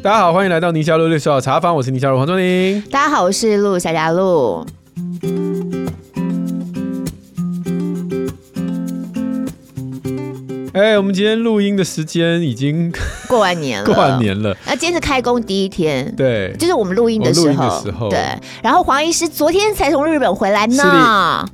[0.00, 2.80] 大家好，欢迎来到宁夏路六十号茶坊，我是宁夏路黄忠宁。
[2.90, 4.64] 大家好，我是陆小佳路。
[10.72, 12.90] 哎，我们今天录音的时间已经
[13.28, 14.56] 过完年了，过完年了。
[14.66, 18.18] 那今天是开工第一天，对，就是我们录音的时候，时候对。
[18.62, 20.82] 然后黄医师昨天才从日本回来呢。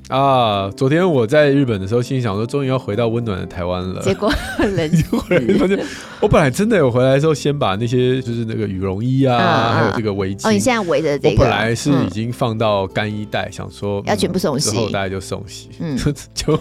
[0.08, 4.00] 啊，昨天我在日本的时候，心想说终于要回到温暖的台湾了。
[4.00, 5.04] 结果冷死。
[5.58, 5.78] 发现
[6.20, 10.48] 我本来真的有回来的时候，先把那些就是那个羽绒衣啊，嗯、还有这个围巾。
[10.48, 15.98] 哦，你现在围着这个，我本来是已经放到干衣袋，嗯、想说要全部送洗，之后大家就送洗，嗯，
[16.34, 16.58] 就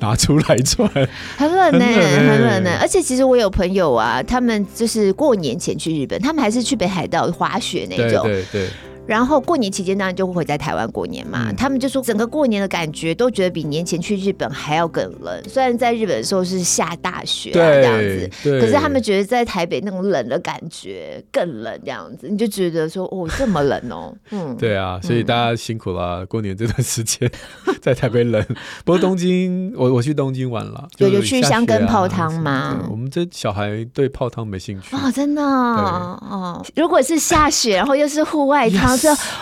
[0.00, 0.88] 拿出来穿，
[1.36, 1.84] 很冷呢。
[1.84, 8.22] 很冷呢，而且其实我有朋友啊，他他们就是过年前去日本，他们还是去北海道滑雪那种。
[8.22, 8.68] 对对。
[9.08, 15.42] 然后过年期间当然就会回在台湾过年嘛，嗯、他们就说整个过年的感觉都觉得比年前去日本还要更冷。
[15.48, 27.30] 虽然在日本的时候是下大雪啊这样子，可是他们觉得在台北那种冷的感觉更冷这样子，你就觉得说哦这么冷哦， 嗯，对啊，所以大家辛苦了，过年这段时间
[27.80, 28.44] 在台北冷。
[28.84, 32.84] 不过东京，我我去东京玩了，有有去香根泡汤嘛？
[32.90, 36.62] 我们这小孩对泡汤没兴趣哦，真的哦。
[36.76, 38.97] 如果是下雪，然后又是户外汤。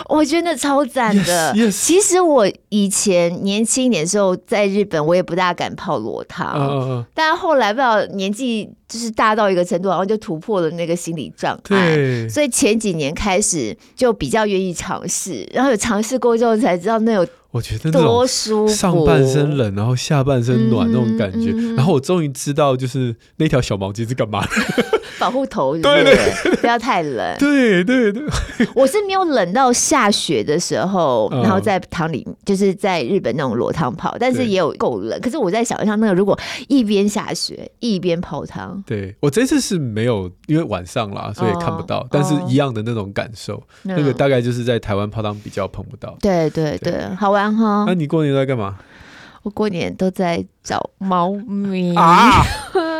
[0.09, 1.53] 我觉得超赞的。
[1.53, 1.71] Yes, yes.
[1.71, 7.05] 其实我以前年轻一点的时候，在日本我也不大敢泡裸汤，uh, uh, uh.
[7.13, 11.95] 但后来不知道年纪就是大到一个程度，然后就突破了那个心理障碍。
[11.95, 21.51] 对所以前几年开始就比较愿意尝试，然后有尝试过之后才知道那有我觉得多舒服，上半身冷，然后下半身暖那种感觉。
[21.51, 24.49] 嗯嗯、然后我终于知道，就是那条小毛巾是干嘛的。
[25.19, 27.35] 保护头是不是，对对对，不要太冷。
[27.37, 28.23] 对对对，
[28.75, 35.19] 我是没有冷到下雪的时候，然后在汤里，就是在日本那种裸汤泡，但是也有够冷。
[35.21, 46.17] 可是我在想象那个，如果一边下雪一边泡汤，对，我这次是没有，因为晚上啦，所以看不到，但是一样的那种感受，那个大概就是在台湾泡汤比较碰不到。
[46.21, 47.85] 对对对，好玩哈。
[47.87, 48.77] 那你过年在干嘛？
[49.43, 52.43] 我过年都在找猫咪啊。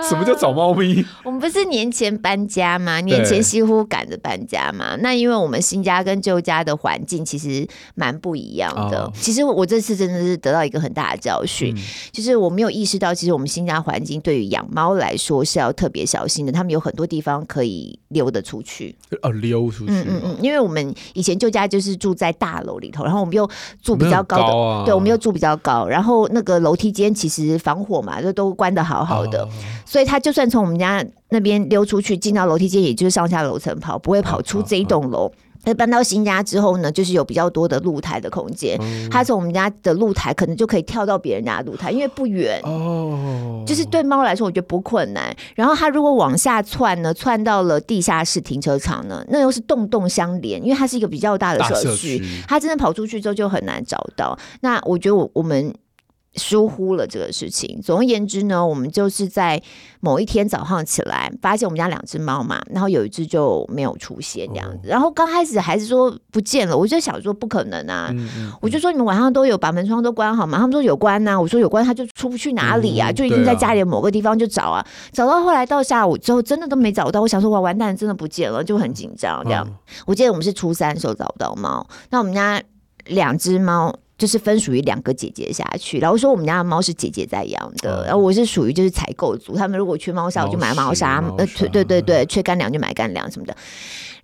[0.07, 1.03] 什么叫找猫咪？
[1.25, 3.01] 我们不是年前搬家吗？
[3.01, 4.95] 年前几乎赶着搬家嘛。
[5.01, 9.01] 那因为我们新家跟旧家的环境其实蛮不一样的。
[9.03, 11.83] 哦、其实我这次真的是得到一个很大的教训，嗯、
[12.13, 16.53] 就是我没有意识到，其实我们新家环境对于养猫来说是要特别小心的。
[16.53, 18.95] 他们有很多地方可以溜得出去。
[19.21, 19.91] 哦，溜出去。
[19.91, 23.49] 嗯嗯嗯，因为我们以前旧家就是住在大楼里头，然后我们又
[23.81, 29.43] 住比较高的，高啊、对，我们又住比较高，然后那个楼梯间其实防火嘛，就都关的好好的。
[29.43, 29.49] 哦
[29.85, 35.31] 所以他就算从我们家那边溜出去，进到楼梯间，也就是上下楼层跑，不会跑出这一栋楼。
[35.63, 38.77] 那搬到新家之后呢，就是有比较多的露台的空间。
[39.09, 42.59] 他从我们家的露台可能就可以跳到别人家的露台，因为不远。
[42.63, 45.33] 哦，就是对猫来说，我觉得不困难。
[45.55, 52.21] 然后它如果往下窜呢，窜到了地下室停车场呢，那又是洞洞相连，因为它是一个比较大的社区。
[52.45, 54.37] 它真的跑出去之后就很难找到。
[54.59, 55.73] 那我觉得我我们。
[56.37, 57.81] 疏忽了这个事情。
[57.81, 59.61] 总而言之呢，我们就是在
[59.99, 64.87] 某一天早上起来，发现我们家两只猫嘛，然后有一只就没有出现这样子。
[64.87, 70.57] 然后刚开始还是说不见了，我就想说不可能啊，嗯嗯、我就说你们晚上都有把门窗都关好吗？
[70.59, 73.11] 他们说有关呐、啊，我说有关，他就出不去哪里啊？
[73.11, 77.21] 就一定在家里某个地方就找啊，找到后来到下午之后，真的都没找到。
[77.21, 79.67] 我想说哇，完蛋，真的不见了，就很紧张这样。
[80.05, 82.61] 我记得我们是初三的时候找不到猫，那我们家
[83.05, 83.93] 两只猫。
[84.17, 93.55] 就是分属于两个姐姐下去，然后说我们家的猫是姐姐在养的，然后我是属于就是采购组，他们如果缺猫砂我就买猫砂，呃，对对对对，缺干粮就买干粮什么的。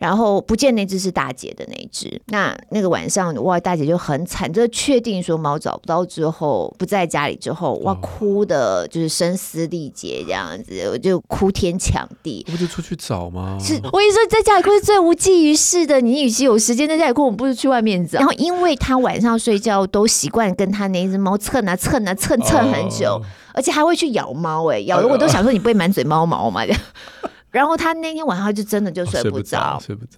[0.03, 12.46] 然后不见那只是大姐的那只，那那个晚上哇，大姐就很惨，就确定说猫找不到之后不在家里之后，哇，哭的就是声嘶力竭这样子，我就哭天抢地。
[12.52, 13.58] 不就出去找吗？
[13.62, 16.02] 是，我跟你说，在家里哭是最无济于事的。
[16.02, 18.19] 你与其有时间在家里哭，我们不如去外面找。
[18.19, 23.22] 然后因为他晚上睡觉都习惯跟他那只猫蹭啊蹭啊蹭蹭很久，
[23.53, 26.81] 而且还会去咬猫，哎，咬的我都想说你不会满嘴猫毛嘛这样。
[27.54, 30.18] 然后他那天晚上就真的就睡不着，睡不着。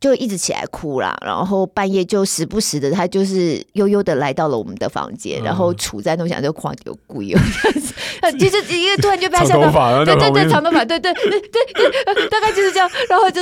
[0.00, 7.38] 就一直起来哭啦，然后半夜就时不时的，他就是悠悠的来到了我们的房间，然后杵在那种想就狂丢鬼哦，
[8.32, 13.40] 就是一个突然就被他吓到，对对对，长头发，对对对对，大概就是这样，然后就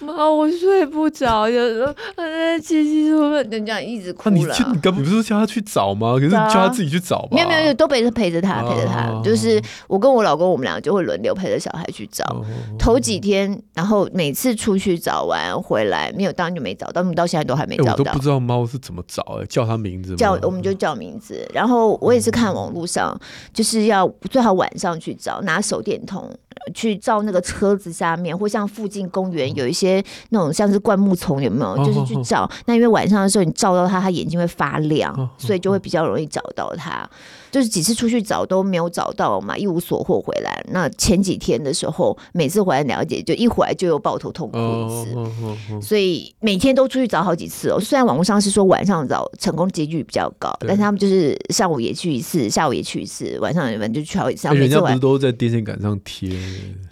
[0.00, 4.34] 妈，我睡不着，就说呃，七七说人家一直哭了。
[4.34, 6.14] 你去，你刚不是叫他去找吗？
[6.14, 7.28] 可是叫他自己去找吧。
[7.30, 12.44] 没有没有，都陪着陪着他，陪着他，就是我跟我老公，我们俩就会轮流陪着小孩去找。
[12.78, 17.92] 头几天，然后每次出去找完回来，没有当然就没找到，我们到现在都还没找到。
[17.92, 20.14] 欸、我都不知道猫是怎么找的，叫它名字。
[20.16, 23.18] 叫我们就叫名字，然后我也是看网络上，
[23.52, 26.30] 就是要最好晚上去找，拿手电筒
[26.74, 31.84] 去照那个车子下面，或像附近公园有一些那种像是灌木丛，有没有？
[31.84, 32.50] 就是去照。
[32.66, 37.08] 那因为晚上的时候你照到它，它眼睛会发亮，所以就会比较容易找到它。
[37.50, 40.64] 就是几次出去找都没有找到嘛，一无所获回来。
[40.70, 45.12] 那前几天的时候，每次回来了解，就一回来就又抱头痛哭一次。
[45.12, 45.82] Oh, oh, oh, oh.
[45.82, 47.78] 所以每天都出去找好几次哦。
[47.78, 54.48] 虽然网络上是说晚上找成功几率比较高，但是他们就是上午也去一次，下午也去一次，晚上你们就去好几次。
[54.54, 56.30] 人家不是都在电线杆上贴？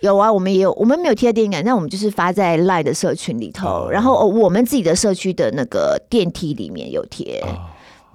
[0.01, 3.93] 有啊，我们也有，我们没有贴在电影感，但我们就是发在 LINE 的社群里头，oh.
[3.93, 7.45] 然后我们自己的社区的那个电梯里面有贴。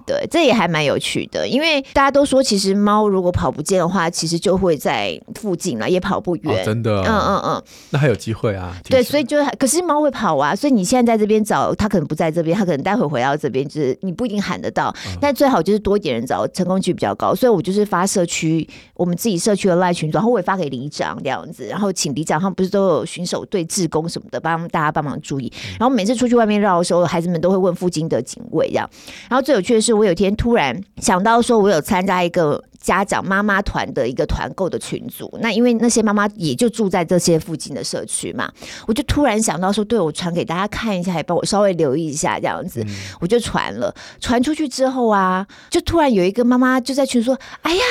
[0.06, 0.16] Oh.
[0.16, 6.62] 对，这也还蛮有趣的，因为大家都说，其实猫如果跑不见的话，其实就会在附近了，也跑不远。
[6.62, 8.76] 哦、真的、哦，嗯嗯嗯，那还有机会啊？
[8.88, 14.94] 对，所以就可是猫会跑啊，所以你现在在这边找，它可能不在这边，它可能待会回到这边，就是你不一定喊得到。
[15.06, 17.34] 嗯、但最好就是多一点人找，成功率比较高。
[17.34, 25.52] 所以我就是发社区，我们自己社区的赖群组，然后我也发给里长这样子，然后请里长，他们不是都有巡守队、志工什么的，帮大家帮忙注意。
[25.80, 28.88] 然后每次出去外面绕的时候，孩子们都会问附近的警卫这样。
[29.28, 30.80] 然后最有趣的是，我有一天突然。
[30.98, 38.50] 想到说，我有参加一个家长妈妈团的一个团购的群组，那因为那些妈妈也就住在这些附近的社区嘛，
[38.86, 43.94] 我就突然想到说，对，我传给大家看一下，也帮我稍微留意一下这样子，嗯、我就传了。
[44.20, 47.82] 传出去之后啊，就突然有一个妈妈就在群说：“哎呀。”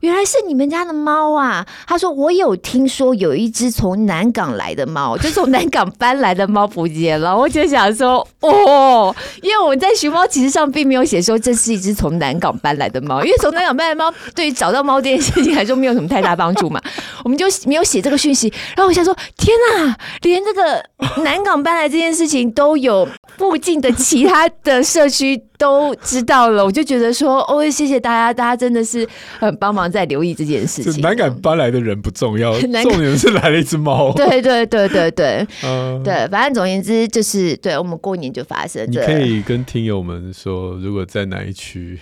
[0.00, 1.66] 原来是你们家的猫啊！
[1.86, 7.36] 他说我有听说有一只从南港来的猫， 就从南港搬来的猫不见了。
[7.36, 16.80] 我就想说哦，因为我们在寻猫启事上并没有写说这是一只从南港搬来的猫，因为从南港搬来的猫对于找到猫这件事情来说没有什么太大帮助嘛，
[17.24, 18.48] 我们就没有写这个讯息。
[18.76, 20.82] 然后我想说天哪，连这个
[21.22, 23.06] 南港搬来这件事情都有
[23.36, 29.06] 附近的其他的社区都知道了，我就觉得说哦，谢谢大家，大家真的是
[29.38, 29.90] 很帮忙。
[29.90, 31.02] 在留意这件事情。
[31.02, 34.12] 南港搬来的人不重要， 重点是来了一只猫。
[34.12, 38.90] 对对对对对，嗯， 对，反正总而言之就是，对我们过年就发生。
[38.90, 41.98] 你可以跟听友们说，如果在哪一区，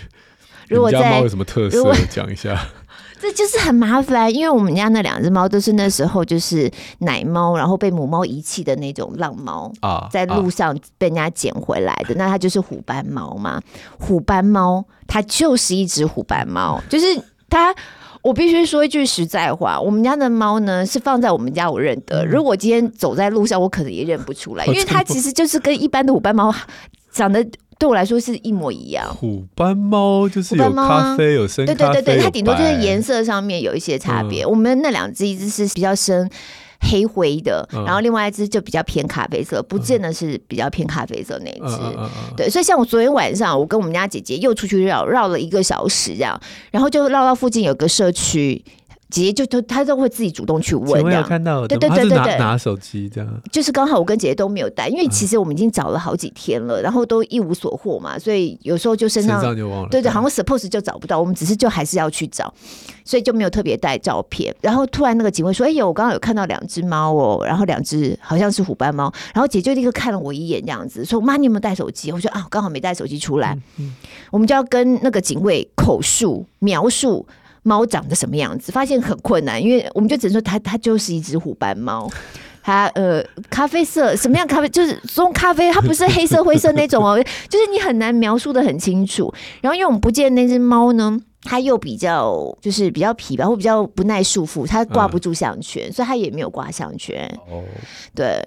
[0.69, 2.57] 如果家猫有什么特色，讲一下。
[3.21, 12.15] 这就是很麻烦，因为我们家那两只猫都是那时候就是奶猫，然后被母猫遗弃的那种浪猫啊，在路上被人家捡回来的。
[12.17, 13.61] 那它就是虎斑猫嘛，
[13.99, 17.07] 虎斑猫它就是一只虎斑猫，就是。
[17.51, 17.75] 它，
[18.21, 26.55] 我必须说一句实在话，我们家的猫呢是放在我们家我认得，如果今天走在路上，我可能也认不出来，因为它其实就是跟一般的虎斑猫
[27.11, 27.43] 长得
[27.79, 29.07] 对我来说是一模一样。
[29.15, 34.45] 虎斑猫就是有咖啡，有深咖啡，对对对对，它顶多就是颜色上面有一些差别。
[34.45, 36.29] 我们那两只一只是比较深。
[36.81, 41.77] 黑灰的，然后另外一只就比较偏咖啡色，不见得是比较偏咖啡色那一只。
[42.37, 46.41] 对，所以像我昨天晚上，我跟我们家姐姐又出去绕绕了一个小时，这样，
[46.71, 48.65] 然后就绕到附近有个社区。
[49.11, 51.05] 姐姐就都，她都会自己主动去问。
[51.05, 53.41] 没有看到，对对对对对，拿手机这样。
[53.51, 59.89] 就是刚好我跟姐姐都没有带，因为其实我们已经找了好几天了，然后都一无所获嘛，所以有时候就身上，身上就忘了。
[59.89, 62.53] 对对，好像 suppose 就找不到，我们只是就还是要去找，
[63.05, 64.55] 所以就没有特别带照片。
[64.61, 73.57] 然后突然那个警卫说：“哎呦，我刚刚有看到两只猫哦，然后两只好像是虎斑猫。”然后姐就立刻看了我一眼，这样子说：“妈，你有没有带手机？”我说：“啊，刚好没带手机出来。”
[74.31, 77.27] 我们就要跟那个警卫口述描述。
[77.69, 78.73] 猫长得什么样子？
[78.73, 82.11] 发现很困难，因为我们就只能说它它就是一只虎斑猫，
[82.63, 89.33] 它呃咖啡色什么样咖啡就是棕咖啡，它不是黑色灰色那种哦， 就是你很难描述的很清楚。
[89.61, 97.31] 然后因为我们不见那只猫呢，它又比较就是比较皮吧，或比较不耐束缚，它挂不住项圈，嗯、所以它也没有挂项圈。
[97.51, 97.63] 哦，
[98.15, 98.43] 对。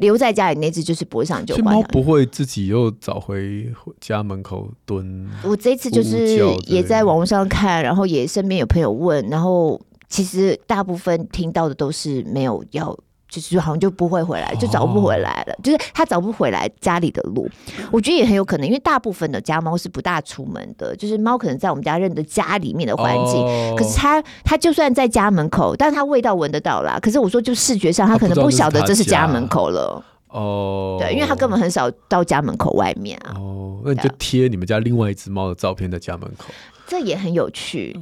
[0.00, 1.72] 留在家里那只就是不会上就挂。
[1.72, 5.28] 猫不会自己又找回家门口蹲。
[5.42, 12.96] 我这次就是也在网络上看，然后也身边有朋友问，然后其实大部分听到的都是没有要。
[13.40, 15.52] 就是好像就不会回来，就找不回来了。
[15.52, 17.48] 哦、就是他找不回来家里的路，
[17.90, 20.94] 我觉得也很有可能，因为大部分的家猫是不大出门的。
[20.96, 26.98] 就是猫可能在我们家认得家里面的环境，哦、可是它它就算在家门口，但是它味道闻得到啦。
[27.00, 30.04] 可是我说就视觉上，它可能不晓得这是家门口了。
[30.28, 33.34] 哦，对，因为它根本很少到家门口外面啊。
[33.36, 36.46] 哦，那你就贴你们家另外一只猫的照片在家门口，
[36.86, 37.98] 这也很有趣。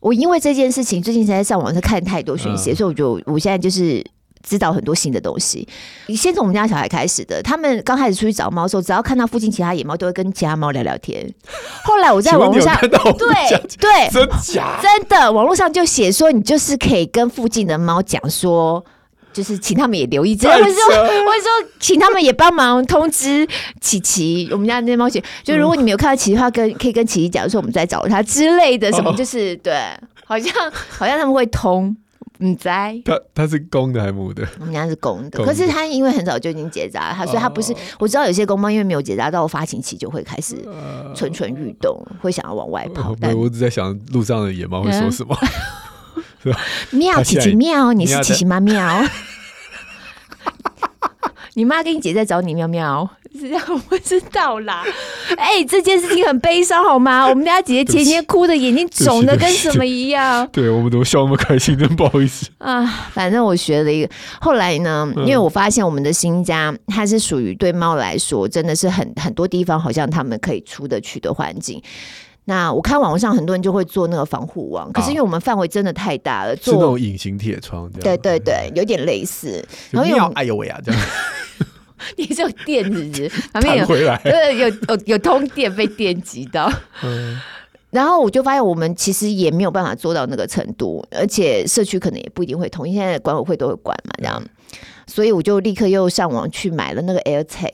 [0.00, 4.04] 我因为这件事情最近在上网上看太多讯息，嗯、所以我就我现在就是。
[4.46, 5.66] 知道很多新的东西。
[6.06, 11.28] 你先从我们家小孩开始的，他们刚开始出去找猫的时候，只要看到附近其他野猫，都会跟其他猫聊聊天。
[11.82, 12.88] 后来我在网络上，对
[13.78, 18.84] 对，真假真的网络上就写说，你就是可以跟附近的猫讲说。
[19.32, 23.46] 就是请他们也留意这样，或者说或者说请他们也帮忙通知
[23.82, 29.74] 琪琪，我们家那猫姐，就如果你没有看到琪琪的话，跟可以跟琪琪讲说我们在找他之类的，什么就是、哦、对，
[30.24, 30.50] 好像
[30.88, 31.94] 好像他们会通。
[32.38, 33.00] 你在？
[33.04, 34.46] 他他是公的还是母的？
[34.60, 37.74] 我们家是公的，可是他因为很早就已经结扎了，他所以他不是。
[37.98, 40.56] 我知道有些公猫因为没有结扎，到发情期就会开始
[41.14, 43.14] 蠢蠢欲动，呃、会想要往外跑。
[43.20, 45.36] 没有，我只在想路上的野猫会说什么。
[46.44, 46.54] 嗯、
[46.92, 49.02] 喵，琪琪喵，你是琪琪妈喵。
[51.54, 53.08] 你妈跟你姐在找你喵喵。
[53.34, 54.84] 是这样，我不知道啦。
[55.36, 57.26] 哎、欸，这件事情很悲伤，好吗？
[57.28, 60.46] 我们家姐姐前天哭的眼睛肿的跟什么一样。
[60.52, 62.84] 对，我们都笑那么开心，真不好意思啊。
[63.12, 71.82] 反正我学了一个，后来呢，因为我发现我们的新家它是属于对猫来说真的是很很多地方好像他们可以出得去的环境。
[72.48, 79.64] 那我看网络上很多人就会做那个防护网，可是因为我们范围真的太大了，做是那种隐形铁窗，对对对，有点类似。
[79.90, 81.00] 然后有哎呦喂啊，这样。
[82.16, 83.86] 你是有电子， 旁边有
[84.22, 86.70] 对，有有有通电被电击到，
[87.02, 87.40] 嗯，
[87.90, 94.42] 然后我就发现我们其实也没有办法做到那个程度，而且社区可能也不一定会同意，现在管委会都会管嘛，这样，
[95.06, 97.72] 所以我就立刻又上网去买了那个 AirTag，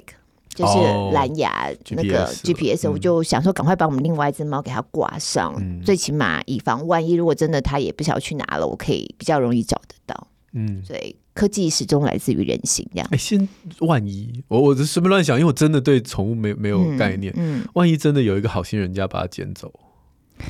[0.54, 0.78] 就是
[1.12, 11.16] 蓝牙那个 GPS，我就想说赶快把我们另外一只猫给它挂上，最起码以防万一，如果真的它也不晓得去哪了，我可以比较容易找得到，嗯，所以。
[11.34, 13.08] 科技始终来自于人性，这样。
[13.10, 13.48] 哎，先
[13.80, 17.32] 万一我我随便乱想，因为我真的对宠物没没有概念。
[17.36, 19.72] 嗯，嗯，万一真的有一个好心人家把它捡走，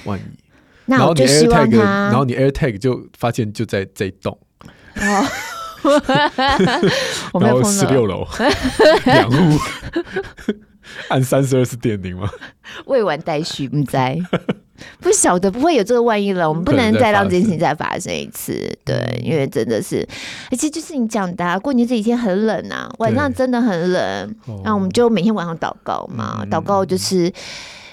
[0.05, 0.23] 万一，
[0.87, 4.37] 那我就希望他，然后你 AirTag 就发现就在这栋。
[4.97, 5.27] 哦，
[7.41, 8.27] 然后十六楼
[9.07, 9.59] 两户，
[11.09, 12.29] 按三十二次电铃吗？
[12.87, 14.19] 未完待续，不在。
[15.01, 18.53] 不晓得不会有这个万一了，我们不能再让这件事情再发生一次。
[18.85, 20.07] 对，因为真的是，
[20.51, 24.37] 而且就是你讲的、啊，过年这几天很冷啊，晚上真的很冷。
[24.65, 27.33] 那我们就每天晚上祷告嘛，祷告就是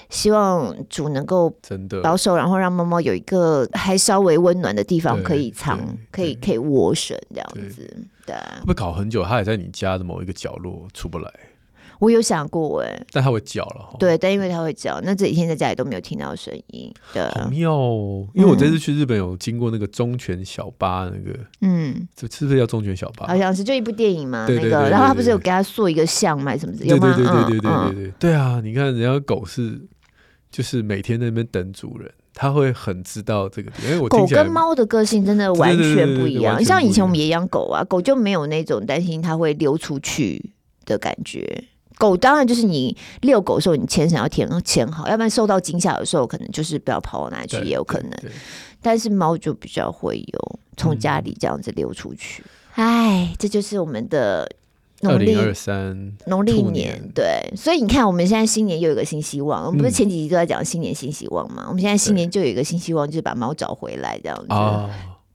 [0.08, 5.78] 希望主能够真的保守，然后让猫猫有一个还稍微温暖的地方可以藏，
[6.10, 7.88] 可以可以窝身这样子。
[8.26, 11.32] 对，会不会搞很久，它也在你家的某一个角落出不来？
[12.00, 13.94] 我有想过哎，但它会叫了。
[13.98, 16.92] 对，但因为它会叫，那这几天在家里都没有听到声音。
[17.50, 17.72] 妙，
[18.34, 23.26] 因为我这次去日本有经过那个忠犬小八那个，嗯，是不是叫忠犬小八？
[23.26, 27.14] 好像是就一部电影嘛，那个，然后他不是有给他塑一个像嘛什么的，有吗？
[27.14, 28.60] 对对对对对对对对啊！
[28.64, 29.78] 你看人家狗是，
[30.50, 36.64] 就是每天在那边等主人，他会很知道这个，因为我狗跟猫的个性真的完全不一样。
[36.64, 40.52] 像以前我们也养狗啊，狗就没有那种担心它会溜出去
[40.86, 41.64] 的感觉。
[42.00, 48.10] 狗当然就是你遛狗的时候，你牵绳要牵牵好，要不然受到惊吓的时候，可能就是不要跑到哪里去，也有可能。
[48.80, 52.42] 但是猫就比较会有从家里这样子溜出去。
[52.72, 54.50] 哎、嗯，这就是我们的
[55.02, 56.98] 农历二三农历年。
[57.14, 59.66] 对，所以你看，我们现在新年又有一个新希望。
[59.66, 61.64] 我们不是前几集都在讲新年新希望吗？
[61.66, 64.46] 嗯、我们现在新年就有一个新希望，就是把猫找回来这样子。
[64.48, 64.88] 哦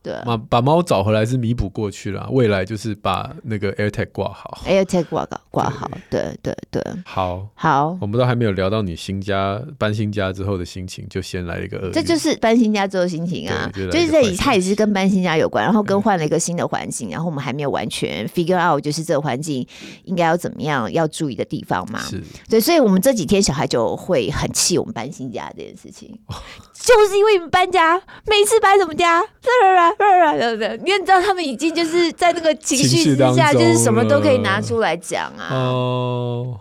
[0.05, 6.55] 对，把把猫找回来是弥补过去了，未来就是把那个 AirTag 挂好，AirTag 挂好挂好，对对。
[6.71, 19.65] 对，好，好，我们都还没有聊到你新家搬新家之后的心情，就先来一个，这就是搬新家之后心情啊，就，就是这里它也是跟搬新家有关，然后跟换了一个新的环境，然后我们还没有完全 figure out 就是这个环境
[20.03, 26.35] 应该要怎么样要注意的地方嘛，是，对，所以我们这几天小孩就会很气我们搬新家这件事情，哦、
[26.73, 27.97] 就是因为你们搬家，
[28.27, 29.23] 每次搬什么家，
[29.97, 35.47] 对对，你也知道他们已经就是在那个情绪之下，就是什么都可以拿出来讲啊。
[35.51, 36.59] 哦。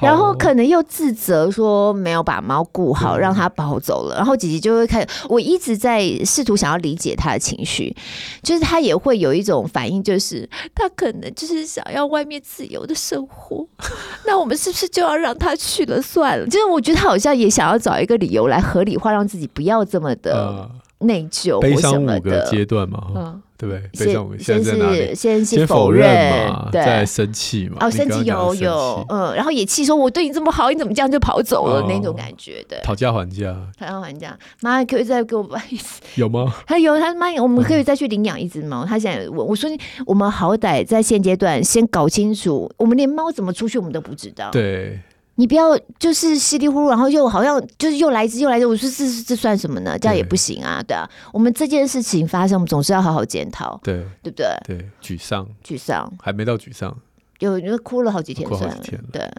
[0.00, 4.16] 然后可能又自责说没有把猫顾好，让它跑走了。
[4.16, 7.94] 然后姐姐就会开始，我一直在试图想要理解他的情绪，
[8.42, 13.66] 就是他也会有一种反应，就是他可能就是想要外面自由的生活。
[14.24, 16.46] 那我们是不是就要让他去了算了？
[16.46, 20.66] 就是我觉得他好像也想要找一个理由来合理化，让自己不要这么的。
[21.00, 24.06] 内疚，悲伤五个阶段嘛，嗯，对不对？
[24.06, 31.86] 悲伤五个先是先先否认嘛，再生气嘛，哦，生气有有，嗯，然后也气说，我对你这么好，你怎么这样就跑走了？
[31.88, 36.02] 那种感觉，对，讨价还价，讨价还价，妈可以再给我买一次？
[36.16, 36.54] 有吗？
[36.66, 38.84] 他有，他妈，我们可以再去领养一只猫。
[38.84, 39.70] 他现在我我说，
[40.04, 44.50] 我们好歹在现阶段先搞清楚，我们连猫怎么出去我们都不知道。
[44.50, 45.00] 对。
[45.36, 49.98] 你不要就是稀里糊涂，然后又好像就是又来一次又来一次，我说这这这算什么呢？
[49.98, 51.08] 这样也不行啊，对啊。
[51.32, 54.46] 我们这件事情发生，我们总是要好好检讨，对对不对？
[54.64, 56.94] 对，沮丧，沮丧，还没到沮丧，
[57.38, 59.30] 有因为哭了好几天，哭了好几天，对。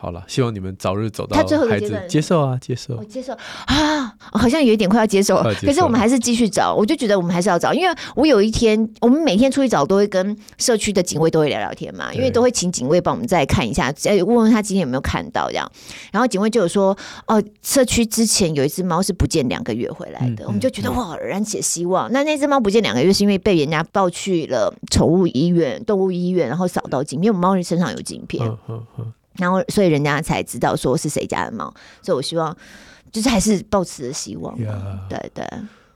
[0.00, 3.32] 好了，希望你们早日走到孩子接受啊，接受，我接受
[3.66, 6.72] 啊，好像有一点快要接受了，可是我们还是继续找。
[6.72, 15.68] 我就觉得我们还是要找，因为我有一天，我们每天出去找都会跟社区的警卫都会聊聊天嘛，因为都会请警卫帮我们再看一下，再问问他今天有没有看到这样。
[16.12, 22.08] 然后警卫就有说，哦，社区之前有一只猫是不见两个月回来的，我们就觉得哇，燃起希望。
[22.12, 28.48] 那那只猫不见两个月是因为被人家抱去了宠物医院、动物医院，然后扫到镜，因为我们猫身上有镜片。
[29.38, 32.54] 然后，所以人家才知道说是谁家的猫，所以我希望
[33.10, 34.56] 就是还是抱持着希望.
[35.08, 35.44] 对对，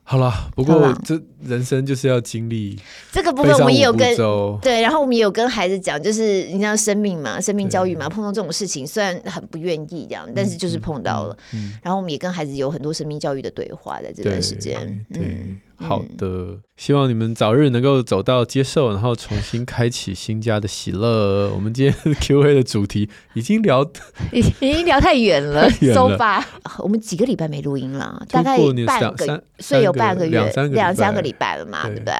[0.04, 2.78] 好了，不过这人生就是要经历
[3.10, 4.16] 这个部分，我们也有跟
[4.60, 11.36] 对，然后我们也有跟孩子讲，就是你知道生命嘛，生命教育嘛，碰到这种事情虽然很不愿意这样，但是就是碰到了。
[11.52, 21.50] 嗯嗯、然后我们也跟孩子有很多生命教育的对话，在这段时间，嗯好的，希望你们早日能够走到接受，然后重新开启新家的喜乐。
[21.54, 23.84] 我们今天 Q&A 的主题已经聊，
[24.32, 26.42] 已已经聊太远了， so far。
[26.78, 32.14] 我们几个礼拜没录音了，大概半个，所以有半个月，两三个两三个礼拜了嘛，对不对？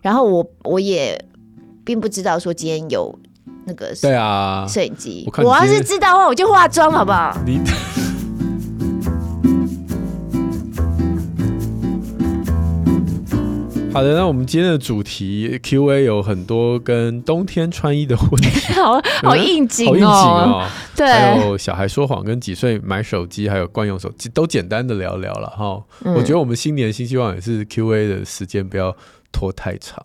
[0.00, 1.22] 然后我我也
[1.84, 3.16] 并不知道说今天有
[3.66, 7.36] 那个对啊摄影机，我要是知道的话，我就化妆好不好？
[7.46, 7.60] 你。
[13.92, 25.82] 好的，那我们今天的主题 Q&A 有很多跟冬天穿衣的问题， 好好应景哦，好应景哦，对，还有小孩说谎跟几岁买手机，还有惯用手机，都简单的聊聊了哈。
[26.04, 28.96] 嗯、我觉得我们新年新希望也是 Q&A 的时间不要
[29.30, 30.02] 拖太长。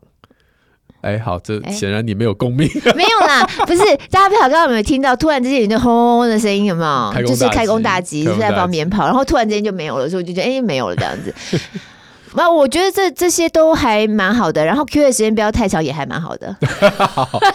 [1.01, 3.79] 哎，好，这显然你没有共鸣， 没有啦，不是，
[4.12, 7.25] 大家不晓得刚刚有没有听到，突然之间有那轰轰轰的声音，有没有？
[7.25, 11.34] 就是开工大吉是在放鞭炮，然后突然之间就没有了，所以我就觉得哎，没有了这样子。
[12.36, 16.56] 那我觉得这这些都还蛮好的，然后 Q&A 时间不要太长，也还蛮好的。
[16.98, 17.40] 好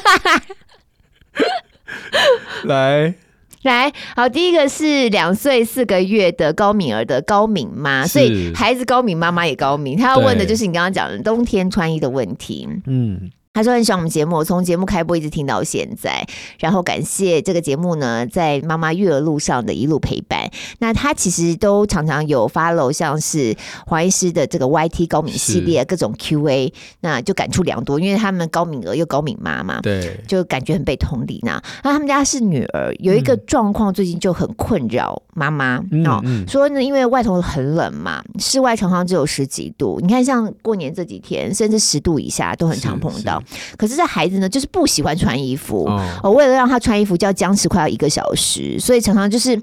[2.64, 3.14] 来
[3.62, 12.68] 来，好，第一个是两岁四个月的高敏儿的高敏妈，所以孩子高敏，妈妈也高敏，她要问的就是你刚刚讲的冬天穿衣的问题。
[12.86, 13.30] 嗯。
[13.54, 16.26] 他说很喜欢我们节目，从节目开播一直听到现在，
[16.58, 20.50] 然后感谢这个节目呢，在妈妈育儿路上的一路陪伴。
[20.78, 23.54] 那他其实都常常有 follow，像是
[23.84, 31.60] 黄医师的这个 YT 高敏系列各种 QA，那就感触良多，因为他们高敏儿又高敏妈嘛，对，就感觉很被同理呢。
[31.84, 43.41] 那他们家是女儿，有一个状况最近就很困扰妈妈哦，说呢，因为外头很冷嘛，室外常常只有十几度，你看像过年这几天，甚至十度以下都很常碰到。
[43.76, 45.84] 可是这孩子呢，就是不喜欢穿衣服。
[45.84, 49.60] 我、哦、为了让他穿衣服，就要僵持快要一个小时，所以常常就是。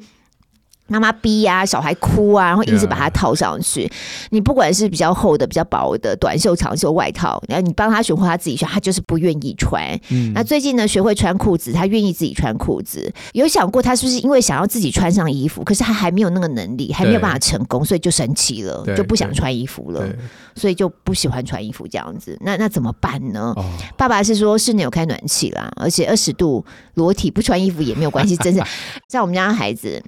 [0.89, 3.89] 妈妈逼呀、啊，小孩哭啊，然后一直把它套上去。
[4.31, 9.83] 你不管是比较厚的、比较薄的短袖、长袖外套，然后你帮他选或他自己选，他就是不愿意穿。
[10.09, 13.11] 嗯，那最近呢，学会穿裤子，他愿意自己穿裤子。
[13.33, 20.07] 有想过他是不是因为想要自己穿上衣服，可是他还没有那个能力，还没有办法成功，所以就生气了，就不想穿衣服了，
[20.55, 22.37] 所以就不喜欢穿衣服这样子。
[22.41, 23.53] 那那怎么办呢？
[23.55, 28.61] 哦、爸爸是说室内有开暖气啦，而且二十度裸体不穿衣服也没有关系，真是
[29.09, 30.01] 像我们家的孩子。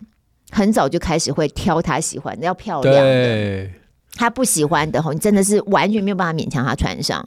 [0.51, 3.01] 很早就开始会挑他喜欢的，要漂亮的。
[3.01, 3.71] 对
[4.15, 7.25] 他不喜欢的，你真的是完全没有办法勉强他穿上。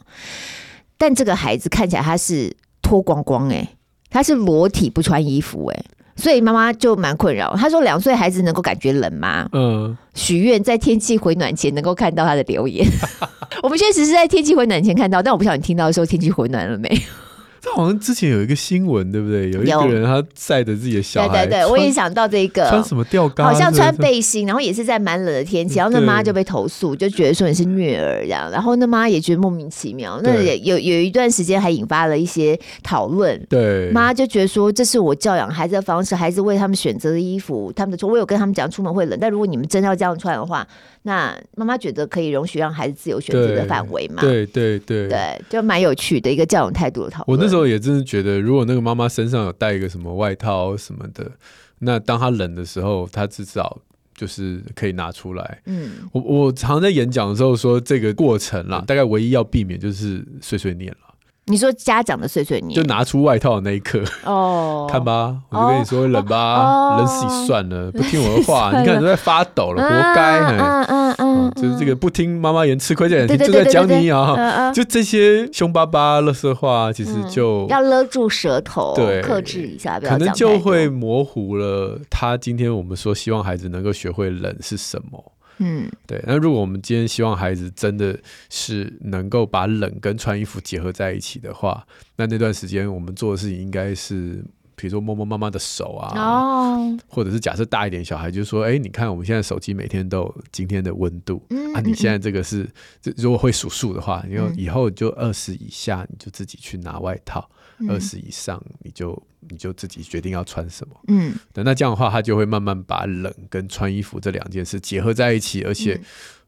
[0.97, 3.67] 但这个孩子看起来他是脱光光哎，
[4.09, 5.83] 他是裸体不穿衣服哎，
[6.15, 7.55] 所以妈妈就蛮困扰。
[7.57, 9.49] 他说两岁孩子能够感觉冷吗？
[9.51, 12.87] 嗯，许愿在天气回暖前能够看到他的留言。
[13.63, 17.24] 我们确实是在天气回暖前看到，但我不晓得你听到的时候天气回暖了没有。
[17.65, 19.49] 这好像之前有一个新闻，对不对？
[19.49, 30.19] 有一个人他晒着自己的小孩，对对对，我也想到这个穿什么吊嘎，好像穿背心，然后也是在蛮冷的天气，然后那妈就被投诉，就觉得说你是虐儿这样，然后那妈也觉得莫名其妙。
[30.21, 40.67] 那也有有一段时间还引发了一些讨论，对，妈就觉得说这是我教养孩子的方式，孩子为他们选择的衣服，他们的错，我有跟他们讲出门会冷，但如果你们真要这样穿的话。
[41.07, 44.23] 那妈妈觉得可以容许让孩子自由选择的范围嘛？
[44.23, 47.37] 对对对对，就蛮有趣的一个教养态度的讨论。
[47.37, 51.29] 我那时候也真是觉得，如果那个妈妈身上有带一个什么外套什么的，
[51.77, 53.79] 那当她冷的时候，她至少
[54.15, 55.61] 就是可以拿出来。
[55.67, 61.04] 嗯，我我常在演讲的时候说，这个过程啦，大概唯一要避免就是碎碎念了。
[61.47, 64.01] 你说家长的碎碎念，就拿出外套的那一刻。
[64.23, 70.39] 哦， 看吧，我就跟你说冷吧，冷死你算了，不听我的话， 你看都在发抖了，活该！
[70.57, 81.99] 嗯嗯嗯，就是这个不听妈妈言，吃亏在眼前，就在讲你啊，就这些凶巴巴、乐色话，其实就要勒住舌头，对，克制一下，可能就会模糊了。
[82.09, 85.23] 他今天我们说希望孩子能够学会冷是什么。
[85.57, 86.23] 嗯，对。
[86.27, 88.17] 那如果我们今天希望孩子真的
[88.49, 94.43] 是能够把冷跟穿衣服结合在一起的话，那那段时间我们做的事情应该是
[94.75, 102.69] 比如说摸摸妈妈的手啊，哦，或者是假设大一点小孩，就是说，哎，你看我们现在手机每天都有今天的温度，嗯，啊，你现在这个是，
[103.01, 107.49] 这如果会数数的话，因为以后就二十以下你就自己去拿外套，
[107.89, 115.99] 二十以上你就你就自己决定要穿什么，嗯，那这样的话，他就会慢慢把冷跟穿衣服这两件事结合在一起，而且。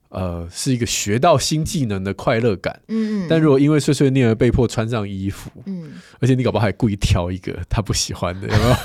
[0.09, 2.79] 呃，是一个学到新技能的快乐感。
[2.87, 8.75] 嗯，但如果因为碎碎念而被迫穿上衣服，嗯，而且你搞不好还故意挑一个他不喜欢的， 有没有？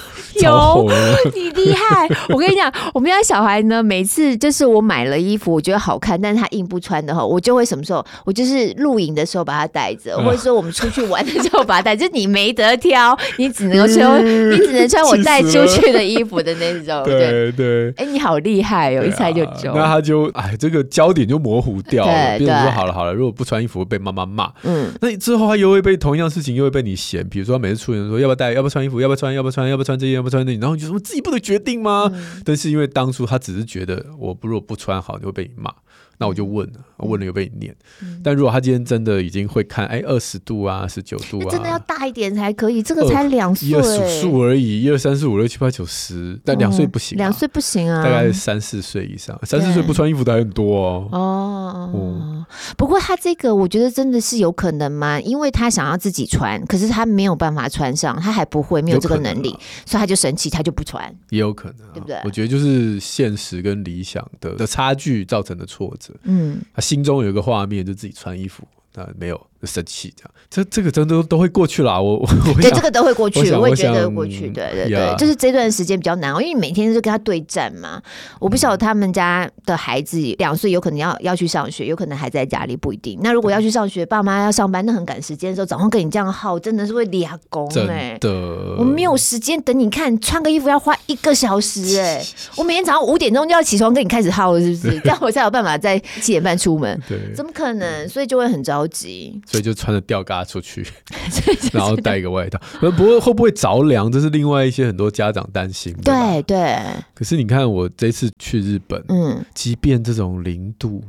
[0.42, 0.90] 有，
[1.34, 2.08] 你厉害！
[2.30, 8.04] 我跟你讲，我们家小孩呢，每次就是我买了衣服，我觉得好看，但是他硬不穿的话，我就会什么时候？
[8.24, 11.92] 我就是露营的时候把它带着，或者说我们出去玩的时候把它带。
[12.02, 17.04] 就你没得挑，你只能穿，你只能穿我带出去的衣服的那种。
[17.04, 17.92] 对对。
[17.98, 19.72] 哎，你好厉害哦，一猜就中。
[19.74, 20.82] 那他就哎，这个
[21.14, 21.22] 焦。
[21.22, 32.10] 点就模糊掉了，比如说好了好了，如果不穿衣服会被妈妈骂，嗯，那之后他又会被同样事情又会被你嫌，比如说每次出门说要不要带，要不要穿衣服，要不要穿，要不要穿，要不要穿这件，要不要穿那，然后你就说自己不能决定吗？
[32.12, 35.70] 嗯、但是因为当初他只是觉得我不如果不穿好，你会被你骂。
[36.18, 37.76] 那我就问了，问了又被你念。
[38.02, 42.82] 嗯、但如果他今天真的已经会看，哎，二十度啊，十九度啊，真的要大一点才可以。
[42.82, 51.08] 这个才两岁，一二数数而已，一二三四五六七八九十，但两岁不行，两岁不行啊，大概三四岁以上，三四岁不穿衣服的还很多哦。
[51.12, 52.46] 哦，嗯、
[52.76, 55.20] 不过他这个我觉得真的是有可能吗？
[55.20, 61.02] 因为他想要自己穿，可是他没有办法穿上，他还不会，没有这个能力，啊、所以他就生气，他就不穿。
[61.30, 62.20] 也有可能、啊，对不对？
[62.24, 66.14] 我觉得就是现实跟理想的的差距造成的挫折。
[66.24, 69.46] 嗯，他心中有一个画面，就自己穿衣服，但，没有。
[69.66, 72.00] 生气这样，这这个真的都会过去啦。
[72.00, 72.26] 我我
[72.60, 74.48] 对这个都会过去，我也觉得过去。
[74.50, 78.02] 对对对，就是这段时间比较难，因为你每天都跟他对战嘛。
[78.38, 83.18] 我不晓得他们家的孩子两岁，有可能要要去上学，有可能还在家里，不一定。
[83.22, 88.16] 那如果要去上学，爸妈要上班，那很赶时间的时候，早上跟你这样耗，真的是会立功哎。
[88.20, 88.30] 的，
[88.78, 92.22] 我没有时间等你看穿个衣服要花一个小时哎。
[92.58, 94.98] 我每天早上五点钟就要起床跟你开始耗，是不是？
[95.00, 97.00] 这样我才有办法在七点半出门。
[97.08, 98.08] 对，怎么可能？
[98.08, 99.40] 所以就会很着急。
[99.52, 100.82] 所以就穿着吊嘎出去，
[101.74, 102.58] 然后带一个外套。
[102.80, 105.94] 不过会不会着凉，这是另外一些很多家长担心。
[106.02, 106.80] 对对。
[107.12, 111.04] 可是你看，我这次去日本，嗯，即便这种零度，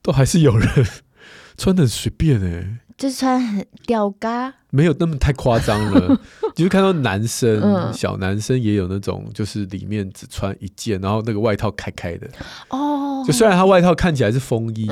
[0.00, 0.68] 都还是有人
[1.58, 6.16] 穿的很随便哎，就是穿很吊嘎，没有那么太夸张了。
[6.54, 12.28] 就是看到男生，小男生也有那种，就是里面只穿一件，然后那个外套开开的。
[12.68, 13.24] 哦。
[13.26, 14.88] 就虽然他外套看起来是风衣。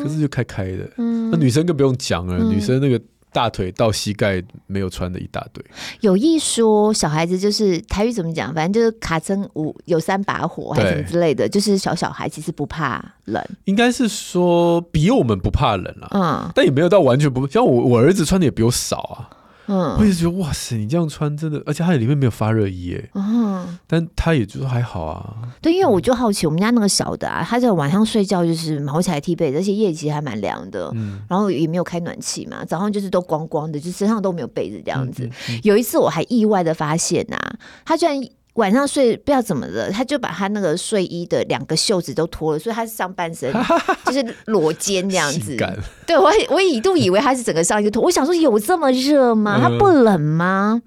[0.00, 3.00] 可是就开开的，嗯，那女生更不用讲了，嗯、女生那个
[3.32, 5.64] 大腿到膝盖没有穿的一大堆。
[6.00, 16.08] 有一说小孩子就是台语怎么讲，反正就是卡针五有三把火还是什么之类的，就是小小孩其实不怕冷，应该是说比我们不怕冷啊，
[16.46, 19.30] 嗯，但也没有到完全不，像我我儿子穿的也比我少啊。
[19.68, 23.10] 嗯，我也觉得哇塞，你这样穿真的，而且它里面没有发热衣耶。
[23.14, 25.36] 嗯，但它也就是还好啊。
[25.60, 30.90] 对，因为我就好奇，我们家那个小的啊，他在晚上睡觉就是毛起来踢被，而且夜其实还蛮凉的。
[30.94, 35.24] 嗯，然后也没有开暖气嘛，早上就是都光光的，就身上都没有被子这样子。
[35.24, 38.18] 嗯嗯嗯、有一次我还意外的发现呐、啊，他居然。
[38.58, 43.52] 晚上睡不知道怎么了，他就把他那个睡衣的两个袖子都脱了，所以他是上半身
[44.04, 45.54] 就是裸肩这样子。
[45.54, 48.02] 感对我，我一度以为他是整个上衣脱。
[48.02, 49.60] 我想说，有这么热吗？
[49.60, 50.82] 他不冷吗？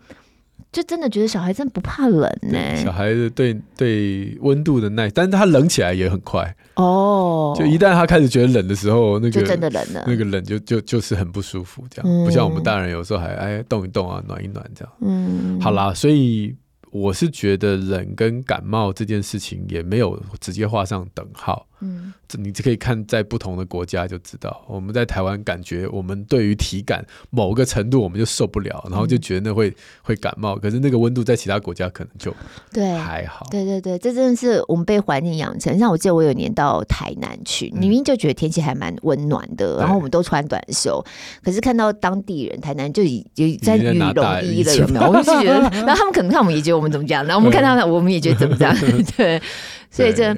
[0.72, 2.82] 就真的觉得小孩真的不怕冷呢、欸。
[2.84, 7.54] 小孩子对对温度的耐，但是他冷起来也很快哦。
[7.58, 14.94] 就一旦他开始觉得冷的时候，那个就真的冷了，那个冷就就就是很不舒服，这样、嗯、不像我们大人有时候还哎动一动啊，暖一暖这样。
[15.02, 16.54] 嗯，好啦，所以。
[16.92, 21.68] 我是觉得冷跟感冒这件事情也没有直接画上等号。
[21.82, 24.64] 嗯，这你就可以看在不同的国家就知道。
[24.68, 30.56] 我们在台湾感觉我们对于体感某个程度我们就受不了，然后就觉得那会、嗯、会感冒。
[30.56, 32.34] 可是那个温度在其他国家可能就
[32.72, 33.46] 对还好。
[33.50, 35.78] 对对对，这真的是我们被环境养成。
[35.80, 41.04] 像我记得我有年到台南去，明明就觉得天气还蛮温暖的，嗯、然后我们都穿短袖，
[41.44, 45.08] 可是看到当地人台南就已经在羽绒衣了，有没有？
[45.08, 48.76] 我们就觉得， 然后他们可能看我们也觉得我们怎么讲，然后我们看到我们也觉得怎么讲，
[49.18, 49.42] 对。
[49.92, 50.34] 所以这，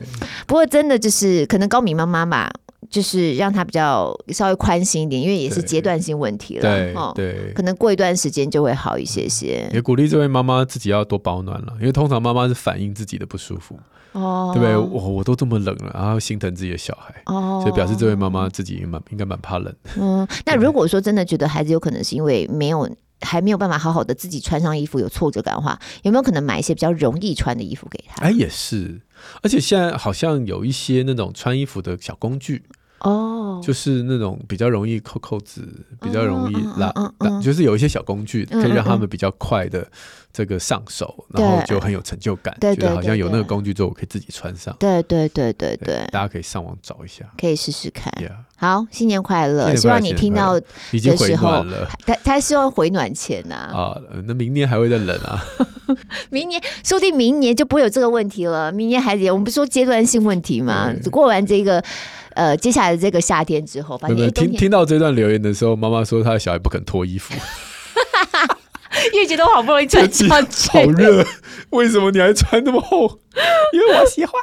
[0.47, 2.49] 不过真的就是可能高敏妈妈嘛，
[2.89, 9.69] 就是让她比较稍微宽心一点，因为也是阶段性问题了，对，对，可能过一段时间就会好一些些。
[9.71, 13.79] 也鼓励这位妈妈自己要多保暖了，因为通常妈妈是反映自己的不舒服，
[14.13, 14.75] 哦，对不对？
[14.75, 19.73] 我我都这么冷了，然后心疼自己的小孩，哦，所以表示这位妈妈自己蛮应该蛮怕冷。
[19.99, 22.89] 嗯，那如果说真的觉得孩子有可能是因为没有。
[23.23, 28.23] 还没有办法好好的自己穿上衣服，有挫折感的话，有没有可能买一些比较容易穿的衣服给他？
[28.23, 29.01] 哎，也是，
[29.41, 32.63] 而且现在好像有一些那种穿衣服的小工具
[33.03, 35.61] 哦，就是那种比较容易扣扣子，
[36.01, 36.91] 比较容易拉，
[37.41, 39.85] 就是有一些小工具可以让他们比较快的
[40.31, 44.73] 这个上手，然后就很有成就感，觉得好像有那个工具之后我可以自己穿上。
[44.79, 48.11] 对对对对对，大家可以上网找一下，可以试试看。
[48.55, 49.75] 好，新年快乐！
[49.75, 50.57] 希望你听到
[50.91, 53.55] 已经回暖了，他他希望回暖前呐。
[53.55, 55.43] 啊，那明年还会再冷啊？
[56.31, 58.71] 明年说不定明年就不会有这个问题了。
[58.71, 60.89] 明年还得我们不是说阶段性问题吗？
[61.11, 61.83] 过完这个。
[62.35, 67.33] 呃，接下来的这个夏天之后，反正听听到这段留言的时候，妈妈说她的小孩不肯脱衣服，
[69.13, 71.25] 因为觉得我好不容易穿上 去，好热，
[71.69, 73.19] 为什么你还穿那么厚？
[73.73, 74.33] 因为我喜欢。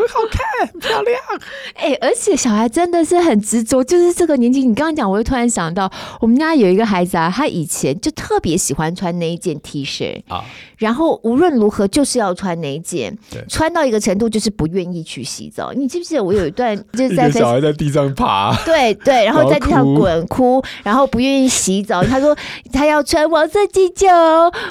[0.00, 1.20] 很好看，很漂亮。
[1.76, 4.60] 哎、欸，而且小孩真的是很执着，就是这个年纪。
[4.60, 10.44] 你刚刚讲，我就突然想到，我们家有一个孩子啊，他以前就特别喜欢穿那一件 T 恤啊，
[10.76, 15.72] 然后无论如何就是要穿那一件，对穿到一个程度就是不愿意去洗澡。
[15.72, 22.02] 你记不记得我有一段就是在 小孩在地上爬， 对对，然后在地上滚哭，然后不愿意洗澡。
[22.02, 22.36] 他说
[22.72, 24.06] 他要穿黄色气球，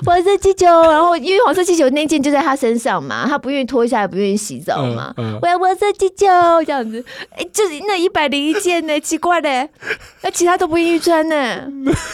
[0.06, 5.14] 黄色气球，然后因为黄色气球那件就在他身上嘛，他不愿意脱下来，不愿意洗澡嘛。
[5.18, 6.26] 嗯我要黄色气球
[6.66, 9.70] 这样子，哎、欸，就是那一百零一件呢， 奇怪嘞，
[10.22, 11.36] 那其他都不愿意穿呢，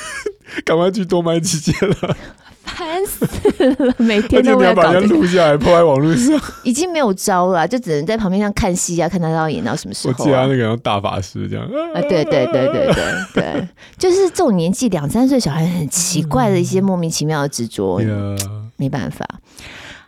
[0.65, 2.17] 赶快去多买几件了，
[2.63, 3.25] 烦死
[3.63, 10.15] 了，每天都要把它录下来，抛在网络上，已经没有招了，就只能在旁边上看戏啊，看他要演到什么时候、啊。
[10.19, 11.65] 我记得他那个像大法师这样。
[11.93, 18.37] 啊，对对对对对对， 就是这种年纪两三岁小孩很奇怪的一些莫名其妙的执着，嗯、
[18.77, 19.25] 没办法。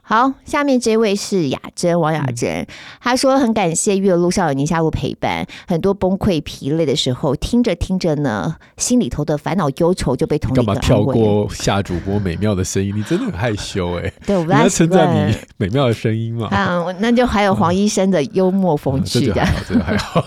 [0.10, 2.66] 好，下面这位是雅珍，王雅珍，
[3.02, 10.56] 她、嗯、说很感谢育儿路上有宁夏路陪伴，很多崩溃疲累的时候，听着听着呢，心里头的烦恼忧愁就被同理。
[10.56, 12.94] 干嘛跳过夏主播美妙的声音？
[12.96, 14.14] 你真的很害羞哎、欸。
[14.26, 16.48] 对，我不 要称赞你美妙的声音嘛。
[16.56, 20.24] 嗯，那就还有黄医生的幽默风 趣的，这个还好，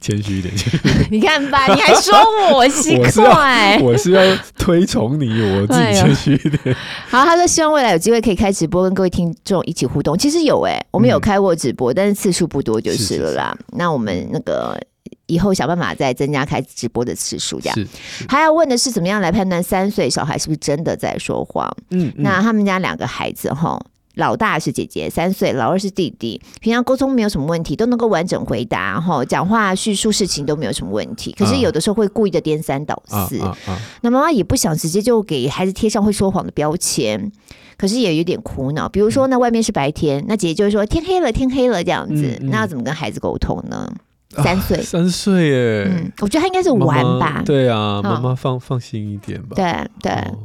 [0.00, 0.78] 谦虚一点，谦虚。
[1.10, 2.14] 你看吧，你还说
[2.54, 4.22] 我奇怪，我是要
[4.56, 6.74] 推崇你，我自己谦虚一点。
[7.10, 13.50] 好，他说希望未来有机会可以开直播跟各位听众一起互动，其实有哎、欸，我们有开过直播，嗯、但是次数不多就是了啦。
[13.50, 14.80] 是是是，那我们那个
[15.26, 17.88] 以后想办法再增加开直播的次数，这样。
[18.28, 21.68] 还要问的是，怎么样来判断三岁小孩是不是真的在说谎？
[21.90, 23.76] 嗯，那他们家两个孩子哈，
[24.14, 31.34] 老大是姐姐三岁，老二是弟弟，平常沟通没有什么问题，都能够完整回答哈，讲话叙述事情都没有什么问题。
[31.38, 37.30] 可是有的时候会故意的颠三倒四，啊啊啊、那妈妈也不想直接就给孩子贴上会说谎的标签。
[37.78, 43.92] 可是也有点苦恼，比如说，那外面是白天，那姐姐就会说天黑了，天黑了这样子，嗯嗯、那要怎么跟孩子沟通呢？
[44.36, 47.18] 三岁，啊、三岁耶、嗯，我觉得他应该是玩吧。
[47.18, 49.56] 妈妈对啊，妈妈放、哦、放心一点吧。
[49.56, 49.64] 对
[50.00, 50.38] 对、哦，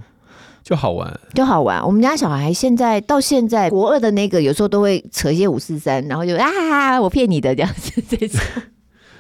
[0.68, 1.82] 就好玩，就好玩。
[1.82, 8.38] 我们家小孩现在到现在国二的那个，有时候都会扯一些五四三，然后就啊，我骗你的这样子这种。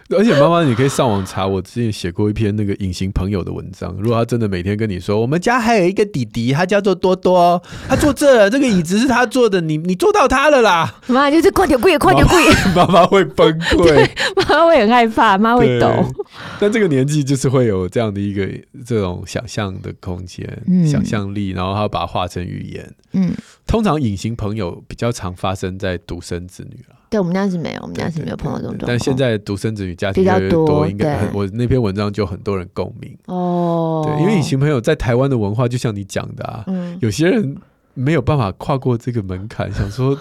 [0.17, 3.93] 而且妈妈，你可以上网查，我之前写过一篇那个隐形朋友的文章。
[3.99, 10.95] 如果他真的每天跟你说，我们家还有一个弟弟，他叫做多多，他坐这，这个椅子是他坐的，你你坐到他了啦。
[11.07, 12.41] 妈就是快点跪，快点跪，
[12.75, 15.89] 妈妈会崩溃， 妈妈会很害怕，妈会抖。
[16.59, 18.47] 但这个年纪就是会有这样的一个
[18.85, 22.95] 这种想象的空间、嗯、想象力，然后他把它化成语言。
[23.13, 23.33] 嗯，
[23.65, 26.95] 通常隐形朋友比较常发生在独生子女了。
[27.09, 28.87] 对，我们家是没有，我们家是没有碰到这种状况。
[28.87, 34.03] 但现在独生子女家庭越来越多，应该我那篇文章就很多人共鸣哦。
[34.05, 37.55] 对，因为隐形朋友在台湾的文化，就像你讲的啊，嗯、有些人
[37.93, 40.19] 没有办法跨过这个门槛，想说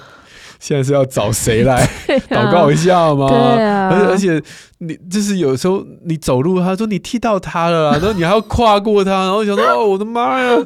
[0.67, 1.89] 现在是要找谁来
[2.29, 3.29] 祷告一下吗？
[3.29, 4.43] 对啊，而且而且
[4.79, 10.59] 你就是有时候你走路，他说你踢到他了， 然后你还要跨过他，然后想说哦，我的妈呀，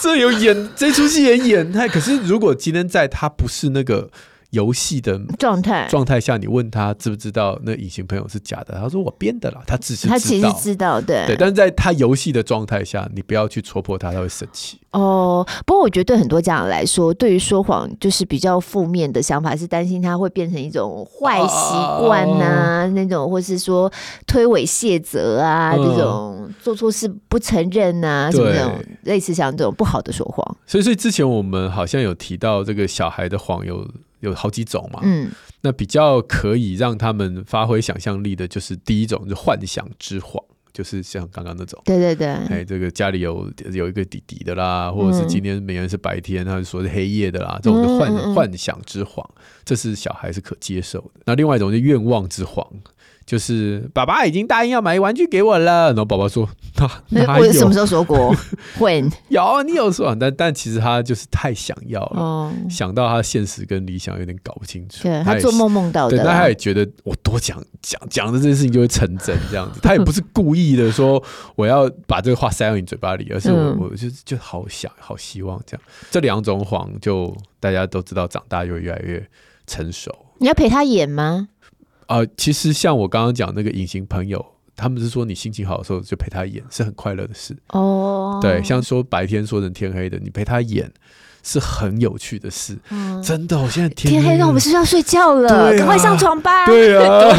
[0.00, 1.88] 这有演这出戏也演太。
[1.88, 4.08] 可是如果今天在他不是那个。
[4.54, 8.78] 游戏的状态状态下，你问他知不知道那隐形朋友是假的？
[8.80, 14.80] 他说我编的啦，他只是他其实知道，对对，但是在他游戏的状态下，你不要去戳破他，他会生气。
[14.92, 21.74] 哦，不过我觉得对很多家长来说，对于说谎就是比较负面的想法，是担心他会变成一种坏习
[22.06, 23.92] 惯呐，那种或是说
[24.24, 30.56] 推诿卸责啊，这种做错事不承认啊，什么那种类似像这种不好的说谎。
[30.64, 33.84] 所以，所以之前我们好像有提到这个小孩的谎有。
[34.24, 48.22] 有好几种嘛，嗯，那比较可以让他们发挥想象力的，就是第一种，就幻想之谎，就是像刚刚那种，对对对，哎，这个家里有有一个弟弟的啦，或者是今天明明是白天，他就说是黑夜的啦，这种就幻、嗯嗯。
[48.24, 49.28] 嗯、幻想之谎，
[49.64, 51.20] 这是小孩是可接受的。
[51.26, 52.66] 那另外一种是愿望之谎，
[53.26, 56.48] 就是爸爸已经答应要买玩具给我了，然后宝宝说
[57.10, 57.46] 哪有？
[57.46, 58.34] 我什么时候说过？？
[58.78, 65.04] When 有啊，你有说，但但其实他就是太想要了，哦、想到他现实跟理想有点搞不清楚。
[65.04, 69.80] 对，他做梦梦到的，对，那他也觉得我多讲讲讲的这件事情就会成真这样子。
[69.82, 71.22] 他也不是故意的说
[71.56, 75.82] 我要把这个话塞到你嘴巴里，而是我、嗯、我就就好想好希望这样。
[76.10, 79.26] 这两种谎就大家都知道，长大就越来越
[79.66, 80.14] 成熟。
[80.38, 81.48] 你要陪他演吗？
[82.06, 84.44] 啊、呃，其实像我刚刚讲那个隐形朋友。
[84.76, 87.56] 他们是说，你心情好的时候就陪他演，是很快乐的事。
[87.68, 90.90] 哦，对，像说白天说成天黑的，你陪他演
[91.44, 92.76] 是很有趣的事。
[92.90, 95.70] 嗯，真的，我现在天黑，天黑了，我们是不是要睡觉了？
[95.74, 96.66] 赶、啊、快上床吧。
[96.66, 97.36] 对啊。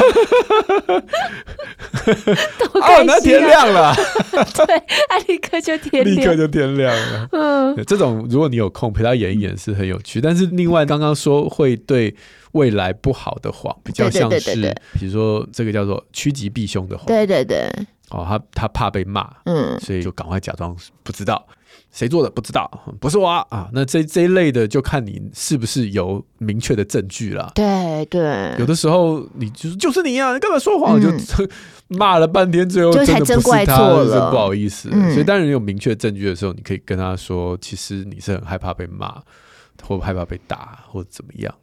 [2.58, 3.94] 都开心啊、哦，那天亮了。
[4.66, 7.28] 对，他立刻就天亮，立刻就天亮了。
[7.34, 10.22] 嗯，这种如果你有空陪他演一演是很有趣。
[10.22, 12.16] 但是另外刚刚说会对。
[12.56, 17.06] 未来不好的谎，比较像是，比如说这个叫做趋吉避凶的谎。
[17.06, 17.70] 对对对。
[18.12, 21.44] 哦，他他怕被骂，嗯，所以就赶快假装不知道
[21.92, 22.70] 谁做的，不知道，
[23.02, 23.46] 不是我啊。
[23.50, 27.52] 啊那这这一类的，就看你是不是有明确的证据了。
[27.56, 28.56] 对对。
[28.60, 31.02] 有的时候你就是就是你啊，你干嘛说谎？
[31.02, 31.10] 就
[31.90, 34.90] 骂了半天，最后真的不是他，是不好意思。
[35.12, 39.22] 所以当然有明确证据的时候，你可以跟他说，其实你是很害怕被骂，
[39.84, 41.54] 或害怕被打，或者怎么样。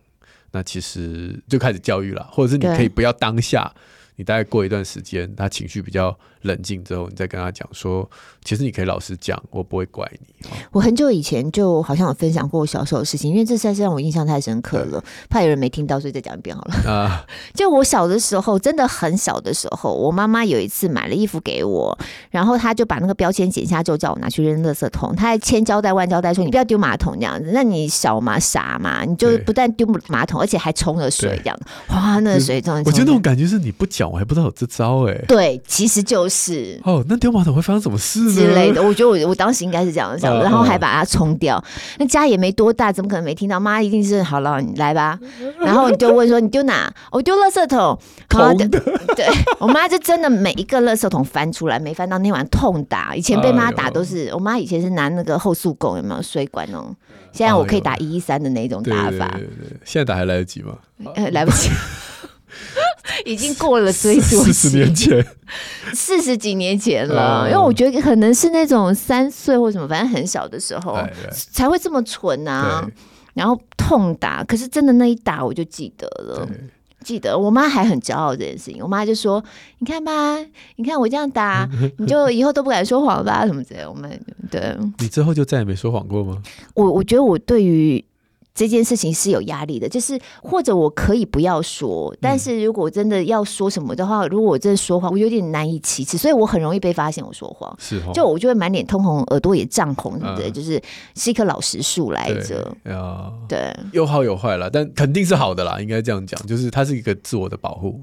[0.53, 3.73] 那其实就开始教育了，或者是你可以不要当下，
[4.17, 8.09] 你大概过一段时间，他情绪比较冷静之后，你再跟他讲说，
[8.45, 10.49] 其实你可以老实讲，我不会怪你。
[10.71, 16.75] 我很久以前就好像有分享过我小时候的事情，因为这实在是让我印象太深刻了，怕有人没听到，所以再讲一遍好了。
[16.91, 21.97] 啊， 就我小的时候，真的很小的时候，我妈妈有一次买了衣服给我，
[22.31, 25.15] 然后她就把那个标签剪下，就叫我拿去扔垃圾桶。
[25.17, 27.51] 她还千交代万交代说，你不要丢马桶这样子。
[27.55, 31.59] 那你小嘛傻嘛，你就不但丢马桶，而且还冲了水这样。
[31.89, 35.15] 哇，那个水真的，我觉得那种感觉是你不讲，我还不知道有这招哎。
[35.29, 38.35] 对，其实就是哦，那丢马桶会发生什么事呢？
[38.35, 41.63] 之类的，我觉得我我当时应该是这样想的，然后还把它冲掉。
[41.99, 43.61] 那家也没多大，怎么可能没听到？
[43.61, 45.19] 妈一定是好了，你来吧。
[45.61, 46.93] 然后你就问说你丢哪？
[47.11, 47.99] 我丢垃圾桶。
[48.29, 48.69] 空的。
[49.15, 49.27] 对，
[49.59, 53.15] 我妈就真的每一个垃圾桶翻出来，没翻到那晚痛打。
[53.15, 56.95] 以前被妈打都是，我妈以前是拿那个后速供，有没有水管哦？
[57.33, 59.29] 现在我可以打一一三的那种打法。
[59.37, 60.75] 对对对，现在打还来得及吗？
[61.15, 61.69] 呃，来不及。
[63.25, 65.25] 已经过了追溯四十年前，
[65.95, 67.47] 四十几年前了。
[67.49, 70.99] 因为我觉得可能是那种三岁或什么，反正很小的时候
[71.31, 72.87] 才会这么蠢啊。
[73.35, 76.47] 然后痛打，可是真的那一打我就记得了，
[77.03, 78.83] 记得我妈还很骄傲这件事情。
[78.83, 79.43] 我妈就说
[79.81, 80.37] ：“你看吧，
[80.77, 83.47] 你看我这样打， 你就以后都不敢说谎吧？
[83.47, 84.21] 什么之类。”我们
[84.51, 86.43] 对，你之后就再也没说谎过吗？
[86.75, 88.05] 我我觉得我对于。
[88.55, 97.75] 这件事情是有压力的，就是或者我可以不要说，但是如果真的要说什么的话，如果我真的说谎，我有点难以启齿，所以我很容易被发现我说谎。
[97.79, 100.51] 是哦，就我就会满脸通红，耳朵也胀红，对不对？
[100.51, 100.81] 就是
[101.15, 102.71] 是一棵老实树来着。
[103.49, 108.01] 对，有好有坏啦，但肯定是好的啦，应该这样讲，就是它是一个自我的保护。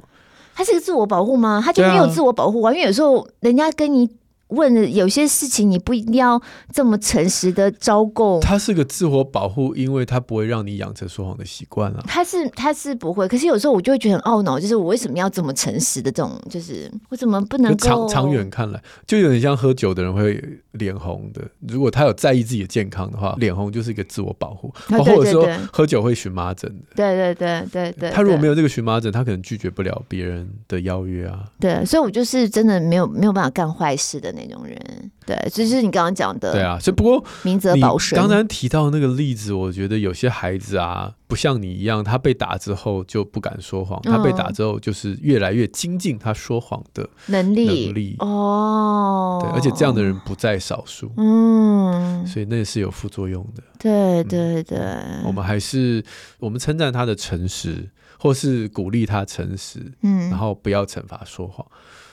[0.55, 1.61] 它是一个自我保护吗？
[1.63, 4.09] 它就没有自我保护啊，因为有时候人家跟你。
[4.49, 6.39] 问的有些事情，你不一定要
[6.71, 8.39] 这么诚实的招供。
[8.39, 12.03] 他是个自我保护，因为他不会让你养成说谎的习惯啊。
[12.07, 17.87] 他是他是不会，可是有时候我就会觉得很懊恼，就是我为什么要这么诚实的这种，就是我怎么不能够？
[17.87, 21.41] 长长远看来，就有点像喝酒的人会脸红的。
[21.67, 26.85] 如果他有在意自己的健康的话，脸红就是一个自我保护，啊、或者说喝酒会荨麻疹的。
[26.95, 28.09] 对对对对对。
[28.09, 31.45] 他如果没有这个荨麻疹，他可能拒绝不了别人的邀约啊。
[31.59, 34.77] 对，所以我就是真的没有没有办法干坏事的那种人。
[35.25, 36.51] 对，就是你刚刚讲的。
[36.51, 38.17] 对啊，所以不过明哲保身。
[38.17, 47.85] 刚才提到那个例子，我觉得有些孩子啊，不像你一样，他被打之后就不敢说谎，他被打之后就是越来越精进他说谎的能力。
[47.85, 51.11] 能力哦，对，而且这样的人不在少数。
[51.17, 53.63] 嗯，所以那是有副作用的。
[53.77, 54.79] 对对对，
[55.25, 56.03] 我们还是
[56.39, 59.79] 我们称赞他的诚实，或是鼓励他诚实。
[60.01, 61.65] 嗯，然后不要惩罚说谎。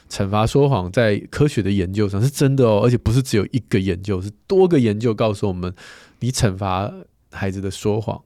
[0.08, 5.74] 惩罚说谎在科学的研究上是真的哦，而且不是只有一个研究，是多个研究告诉我们，
[6.20, 6.92] 你惩罚
[7.30, 8.22] 孩子的说谎，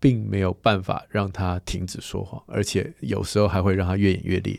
[0.00, 4.58] 并没有办法让他停止说谎，而且有时候还会让他越演越烈。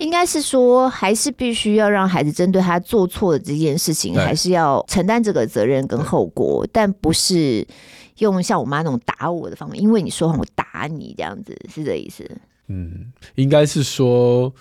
[0.00, 7.66] 应该是说，还是必须要让孩子针对他做错的这件事情，还是要承担这个责任跟后果，但不是
[8.18, 12.30] 用像我妈那种打我的方法，因为你说谎我打你这样子，是这意思？
[12.68, 14.54] 嗯，应该是说。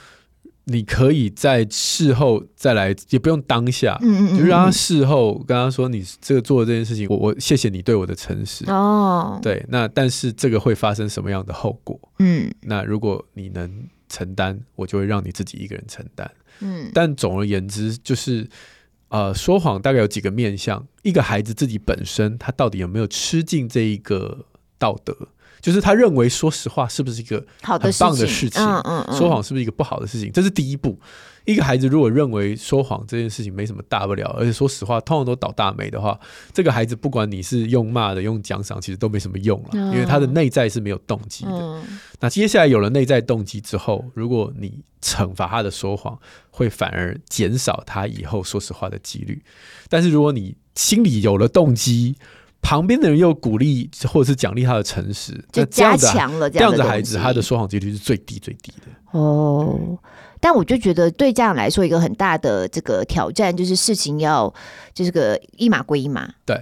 [0.66, 12.00] 你可以在事后再来，也不用当下，嗯嗯嗯，就让他事后跟他说：“你这个做的这件事情，我我谢谢你对我的诚实。”哦，对，那但是这个会发生什么样的后果？
[12.20, 16.30] 嗯，那如果你能承担，我就会让你自己一个人承担。
[16.60, 18.48] 嗯，但总而言之，就是
[19.10, 24.46] 呃，说谎大概有几个面向，一个孩子自己本身他到底有没有吃进这一个
[24.78, 25.16] 道德，
[25.62, 31.00] 就是他认为说实话是不是一个很棒的事情，嗯嗯嗯、说谎是不是一个不好的事情，这是第一步。
[31.44, 36.20] 一个孩子如果认为说谎这件事情没什么大不了，而且说实话通常都倒大霉的话，
[36.54, 41.82] 这个孩子不管你是用骂的、用奖赏，其实都没什么用了，因为他的内在是没有动机的。
[42.20, 46.16] 那接下来有了内在动机之后，如果你惩罚他的说谎，
[46.52, 49.42] 会反而减少他以后说实话的几率。
[49.90, 52.16] 但是如果你心里有了动机，
[52.62, 59.20] 旁边的人又鼓励或者是奖励他的诚实，就加强了这样，这样子孩子他的说谎几率是最低最低的。
[59.20, 59.98] 哦。
[60.40, 64.52] 但我就觉得，对家长来说，一个很大的这个挑战就是事情要
[64.92, 66.34] 就是个一码归一码。
[66.46, 66.60] 对，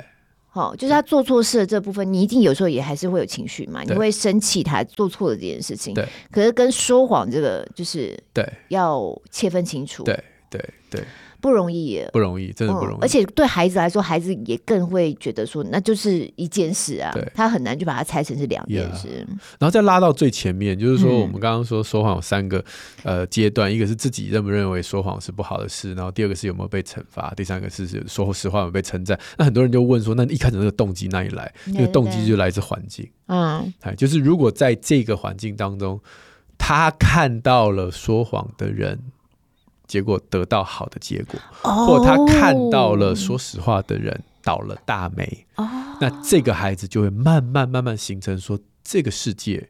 [0.51, 5.93] 哦，就是他做错事的这部分，你一定有时候也还是会有情绪嘛，你会生气他做错了这件事情。
[5.93, 10.03] 对，可是跟说谎这个就是对，要切分清楚。
[10.03, 10.13] 对
[10.49, 10.99] 对对。
[10.99, 11.03] 对
[11.41, 12.99] 不容易耶，不容易，真的不容易。
[12.99, 19.07] 嗯、而且对孩子来说，孩子也更会觉得说，那就是一件事啊，他很难就把它拆成是两件事。
[19.07, 19.39] Yeah.
[19.59, 22.63] 然后再拉到最前面，就是说，我们刚刚说说谎有三个
[23.03, 29.19] 呃阶段，一个是自己认不认为说谎是不好的事，然后第二个是有没有被惩罚，第三个是说实话有有被称赞。
[29.37, 31.51] 那很多人就问说，那一开始那个动机哪里来？
[31.67, 33.09] 那个动机就来自环境。
[33.27, 35.99] 嗯，哎就是如果在这个环境当中，
[36.57, 38.99] 他看到了说谎的人。
[39.89, 45.45] 结果得到好的结果，或者他看到了说实话的人倒了大霉，
[45.99, 49.67] 那这个孩子就会慢慢慢慢形成说，这个世界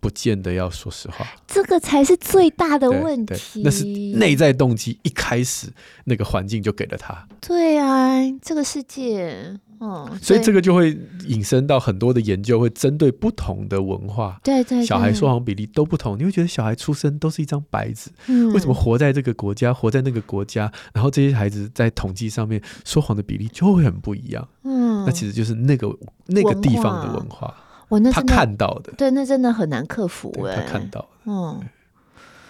[0.00, 3.62] 不见得要说实话，这个才是最大的问题。
[3.62, 5.68] 那是内在动机，一开始
[6.04, 7.28] 那个环境就给了他。
[7.40, 9.58] 对啊，这个世界。
[9.80, 10.94] 哦，所以这个就会
[11.26, 16.18] 引申到很多的研究，会针对不同的文化，对对，小孩说谎比例都不同。
[16.18, 24.46] 你会觉得小孩出生都是一张白纸，嗯，为什么活在这个国家，活在那个国家，然后这些孩子在统计上面说谎的比例就会很不一样？
[24.64, 25.90] 嗯，那其实就是那个
[26.26, 27.54] 那个地方的文化，
[27.90, 31.60] 我那他看到的，对，那真的很难克服哎，他看到的，嗯，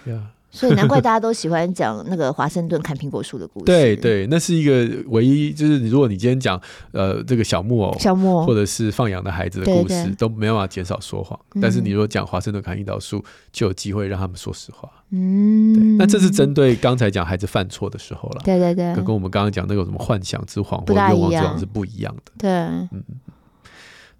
[0.04, 0.30] 呀。
[0.52, 3.66] 所以难怪大家都喜欢讲那个华盛顿砍苹果树的故事。
[3.66, 6.60] 对对，那是一个唯一，就是你如果你今天讲
[6.90, 11.38] 呃这个小木偶，小木偶或者是放羊的孩子的故事，都没办法减少说谎。
[11.62, 14.90] 但是你如果讲华盛顿砍樱桃树，就有机会让他们说实话。
[15.10, 18.42] 嗯，那这是针对刚才讲孩子犯错的时候了。
[18.44, 22.32] 对对对，跟跟我们刚刚讲那个什么幻想之谎或愿望之谎是不一样的。
[22.36, 23.04] 对，嗯。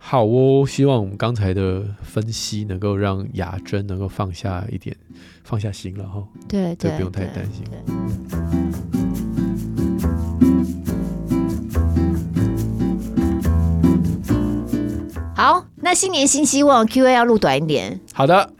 [0.03, 4.97] 好哦，希望我们刚才的分析能够让雅珍能够放下一点，
[5.45, 6.27] 放下心了哈。
[6.49, 7.65] 对对，不用太担心。
[15.37, 18.01] 好，那新年新希望，Q&A 要录短一点。
[18.13, 18.51] 好的，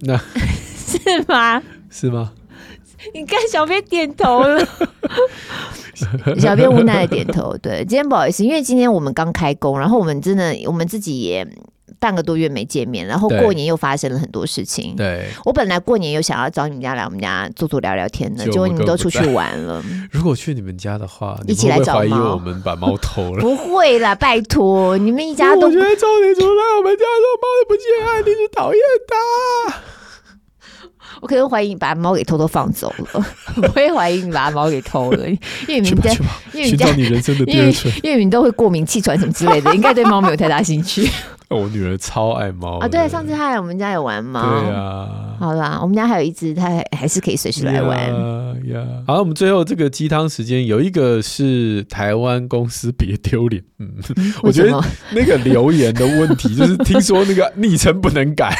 [0.00, 0.16] 那
[0.76, 1.62] 是吗？
[1.90, 2.32] 是吗？
[3.14, 4.66] 你看小编点头了。
[6.38, 7.56] 小编无奈的点头。
[7.58, 11.46] 对，今天不好意思，因为今天我们刚开工，然后我们真的我们自己也
[12.00, 14.96] 半个多月没见面，然后过年又发生了很多事情。
[14.96, 19.82] 对，我本来过年又想要找你们家来我们家坐坐聊聊天的，结果你们都出去玩了。
[20.10, 23.40] 如果去你们家的话，一起来找猫，我们把猫偷了？
[23.42, 25.68] 不会啦，拜托，你们一家都。
[25.68, 29.74] 我觉得赵你出来我们家的猫都不见啊，你是讨厌它。
[31.20, 33.26] 我可能怀疑你把猫给偷偷放走了，
[33.62, 35.38] 我会怀疑你把猫给偷了，因
[35.68, 36.10] 为你们家，
[36.52, 36.86] 因为你家，
[37.46, 41.08] 因为因为你们都会过敏、气喘什么之类的，应该对猫没有太大兴趣。
[41.60, 42.88] 我女儿超爱猫啊！
[42.88, 44.40] 对，上次她来我们家有玩猫。
[44.40, 47.98] 对啊，好啦，我们家还有一只，它还还是可以随时来玩。
[48.66, 53.62] 呀，好，我们最后这个鸡汤时间有一个是台湾公司别丢脸。
[53.78, 53.90] 嗯，
[54.42, 54.80] 我觉得
[55.12, 58.56] 那个留言的问题 就是听说那个昵称不能改，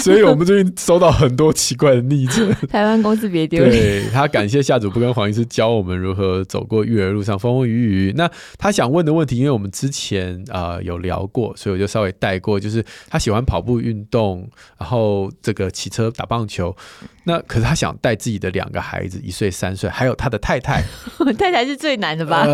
[0.00, 2.50] 所以我们最近收到很多奇怪的昵称。
[2.68, 3.70] 台湾公司别丢脸。
[3.70, 8.14] 对，他感谢夏主播跟黄医师教我们如何走过育儿路上风风雨雨。
[8.16, 11.91] 那他想问的问题，因为我们之前啊、呃、有聊过，所以我就。
[11.92, 16.74] 稍微带过，就是他喜欢跑步运动，然后这个骑车、打棒球。
[17.24, 20.82] 那可是他想带自己的两个孩子，一岁、三岁，还有他的太太。
[21.38, 22.46] 太太是最难的吧？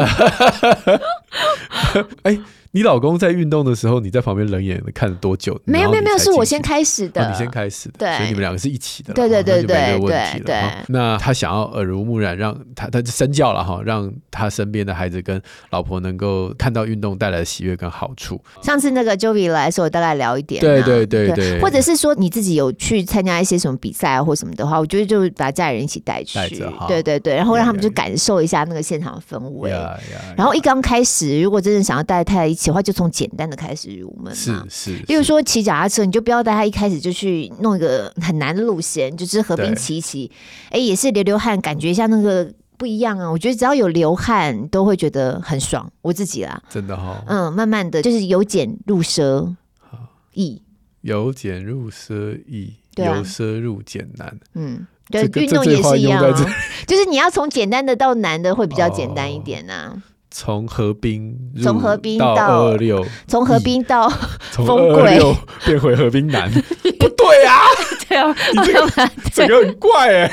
[2.25, 2.41] 哎、欸。
[2.73, 5.59] 你老公在运动的时候，你在旁边冷眼的看了多久？
[5.65, 7.25] 没有没有没有，是我先开始的。
[7.25, 9.15] 哦、你先开始的，对，所以你们两个是一起的。
[9.15, 9.99] 对对对对
[10.45, 15.41] 对，那他想要耳濡目染，让他他就身教了哈，让他身边的孩子跟
[15.71, 18.41] 老婆能够看到运动带来的喜悦跟好处。
[18.63, 20.61] 上次那个 Joey 来的时候，我大概聊一点。
[20.61, 26.39] 对对对对，对，或者是说你自己有去参加一些什么比赛啊，或什么的话，我觉得就把家人一起带去。
[26.87, 29.71] 对对对，然后让他们就感受一下那个现场的氛围。
[30.37, 34.97] 然后一刚开始，如果真的想要带太太一起的话，就从简单的开始入门，是是。
[35.07, 40.31] 例如说骑脚踏车，你就不要带他一开始就去弄一个很难的路线，就是河边骑一骑，
[40.71, 43.31] 哎，也是流流汗，感觉一下那个不一样啊！
[43.31, 45.91] 我觉得只要有流汗，都会觉得很爽。
[46.03, 47.25] 我自己啦，真的哈、哦。
[47.27, 49.55] 嗯，慢慢的就是由俭入奢
[50.35, 50.63] 易，
[51.03, 54.37] 由俭入奢易，由奢入俭难。
[54.55, 56.31] 嗯，对，运动也是一样、啊，
[56.87, 60.03] 就是你要从简单的到难的会比较简单一点呐、啊。
[60.31, 64.13] 从河滨，从河滨到二二六， 从河滨到
[64.51, 66.51] 从二二六变回河滨南，
[66.99, 67.57] 不对啊！
[68.09, 70.33] 对啊，你这个整个很怪哎、欸。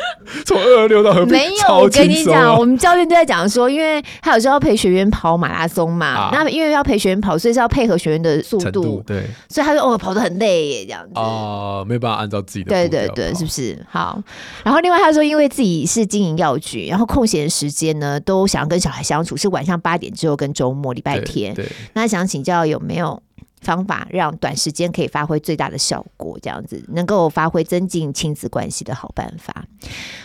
[0.44, 1.76] 从二二六到河滨，没有。
[1.76, 9.24] 我跟你讲，我们教练都在讲说，因为他有时候要陪学员跑马拉松嘛，啊、那因为要陪学员跑，所以是要配合学员的速度，度对。
[9.48, 13.78] 所以他说哦，跑得很累耶，这样子哦，没有办法按照自己的对对对，是不是？
[13.88, 14.22] 好。
[14.64, 21.54] 然后另外他说，因为自己是经营药局，然后空闲时间呢，都想要跟小孩相处，是晚上八点之后跟周末礼拜天。
[21.54, 23.22] 对，对，那想请教有没有？
[23.60, 29.64] 方法让短时间可以发挥最大的效果，这样子能够发挥增进亲子关系的好办法。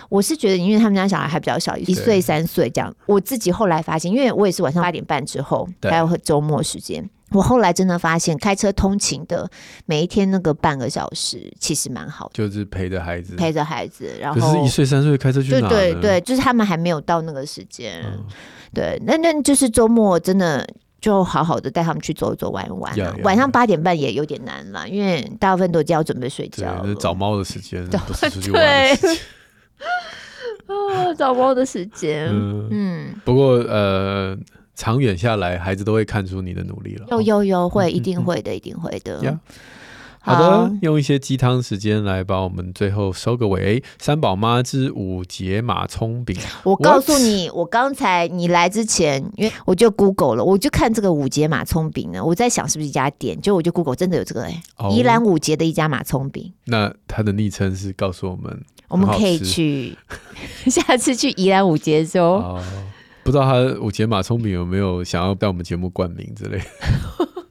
[0.09, 2.93] 我是觉得，因为他们家小孩还比较小，一岁三岁这样。
[3.07, 9.49] 我自己后来发现，因为我也是晚上八点半之后，还有周末时间，我后来真的发现，开车通勤的
[9.85, 14.11] 每一天那个半个小时其实蛮好的，就是陪着孩子，陪着孩子。
[14.19, 15.67] 然后可是一岁三岁开车去哪？
[15.67, 18.03] 对对对，就是他们还没有到那个时间。
[18.05, 18.23] 嗯、
[18.73, 20.67] 对，那那就是周末真的。
[21.03, 23.13] 就好好的带他们去走一走、玩一玩、啊。
[23.23, 26.95] 晚上八点半也有点难了，因为大部分都已经要准备睡觉了。
[26.95, 29.17] 找猫的时间，不是出去玩的时间。
[30.95, 32.29] 啊，找猫的时间。
[32.29, 34.37] 嗯，嗯不过呃，
[34.75, 37.05] 长远下来，孩子都会看出你的努力了。
[37.09, 39.19] 有有有，会一定会的，嗯、一定会的。
[39.21, 39.37] Yeah.
[40.25, 43.83] 好的，用一些鸡汤时间来把我们最后收个尾。
[43.99, 56.53] 三宝妈之五节马葱饼，我告诉你，我刚才你来之前，因为我就 Google 了，我就看这个五节马葱饼呢，我在想是不是一家店，就我就 Google 真的有这个哎、欸，宜兰五节的一家马葱饼。
[56.67, 59.97] 那它的昵称是告诉我们，我们可以去
[60.71, 62.63] 下次去宜兰五节的时候，哦，
[63.23, 66.63] 不知道他五节马葱饼有没有想要带我们节目冠名之类的。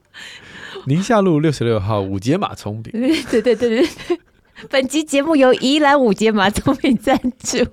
[0.85, 2.91] 宁夏路六十六号五节马葱饼，
[3.31, 4.19] 对对对对对，
[4.69, 7.65] 本集节目由宜兰五节马葱饼赞助，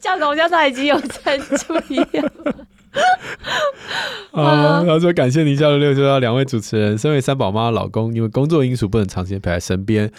[0.00, 2.32] 像 龙江他已经有赞助一样。
[4.32, 10.10] 啊，他说感谢宁夏路六十六号两位主持人，身为三宝妈老公，因为工作因素不能长时间陪在身边。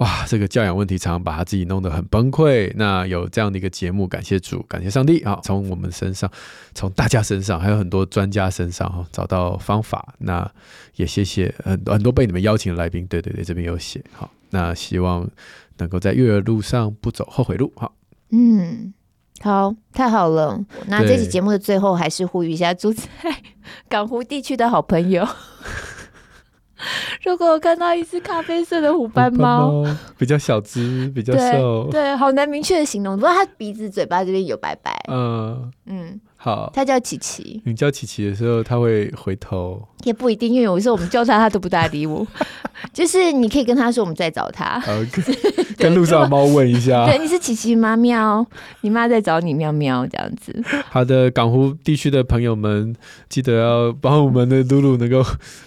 [0.00, 2.72] 哇，这个教养问题常常把他自己弄得很崩溃。
[2.74, 5.38] 那有这样的一个节目，感谢主，感谢上帝啊！
[5.42, 6.30] 从我们身上，
[6.74, 10.14] 从大家身上，还有很多专家身上哈，找到方法。
[10.16, 10.50] 那
[10.96, 14.30] 也谢谢很多很多被你们邀请的来宾，对对对，这边有写好。
[14.48, 15.28] 那希望
[15.76, 17.70] 能够在育儿路上不走后悔路。
[17.76, 17.94] 好，
[18.30, 18.94] 嗯，
[19.42, 20.64] 好，太好了。
[20.86, 23.06] 那这期节目的最后，还是呼吁一下 住在
[23.86, 25.28] 港湖地区的好朋友。
[27.24, 29.84] 如果我看到一只咖啡色的虎斑猫，
[30.18, 33.16] 比较小只， 比较瘦，对，对，好难明确的形容。
[33.16, 35.70] 不过它鼻子、嘴巴这边有白白，嗯。
[35.86, 37.60] 嗯，好，他叫琪琪。
[37.66, 39.86] 你叫琪琪的时候，他会回头。
[40.04, 42.26] 也不一定，因为有时候我们叫他，他都不大理我。
[42.94, 44.80] 就是你可以跟他说，我们在找他。
[44.80, 45.36] Okay.
[45.76, 47.04] 跟路上的猫问一下。
[47.12, 47.94] 对，你是琪琪吗？
[47.94, 48.46] 喵，
[48.80, 50.58] 你妈在找你，喵喵，这样子。
[50.88, 52.96] 好的，港湖地区的朋友们，
[53.28, 55.22] 记得要帮我们的露露能够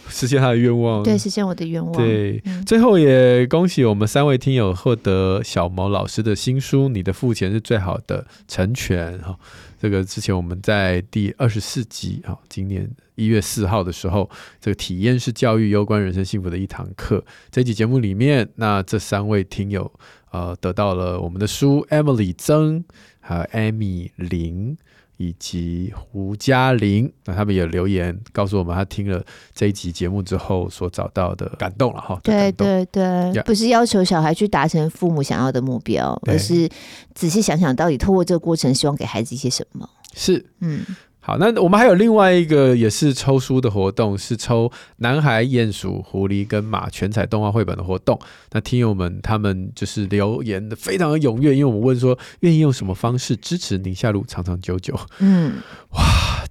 [0.09, 1.03] 实现他的愿望。
[1.03, 1.93] 对，实现我的愿望。
[1.93, 9.37] 对，嗯、最后也恭喜我们三位听友获得小毛老师的新书《你的付钱是最好的成全》哈。
[9.83, 14.29] 这个之前我们在第二十四集啊，今年一月四号的时候，
[14.61, 17.21] 这个体验式教育攸关人生幸福的一堂课。
[17.51, 19.91] 这期节目里面，那这三位听友
[20.31, 22.85] 呃得到了我们的书，Emily 曾
[23.19, 24.77] 还有 Amy 林。
[25.23, 32.19] 以及胡嘉玲，那他们也留言告诉我们，他听了这一集节目之后所找到的感动了哈。
[32.23, 33.43] 对对对，yeah.
[33.43, 36.67] 不是要求小孩去达成父母想要的目标，而是
[37.13, 39.89] 仔细想想到底透过这个过程，希望给孩子一些什么。
[40.13, 40.85] 是，嗯。
[41.25, 48.19] 好，那我们还有另外一个也是抽书的活动，是抽男孩、鼹鼠、狐狸跟马全彩动画绘本的活动。
[48.51, 54.99] 那听友们他们就是留言的非常的踊跃，因为我们问说愿意用什么方式支持宁夏路长长久久。
[55.19, 55.53] 嗯，
[55.91, 56.01] 哇，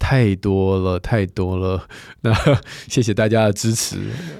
[0.01, 1.87] 太多了，太多了。
[2.23, 2.35] 那
[2.89, 3.99] 谢谢大家的支持。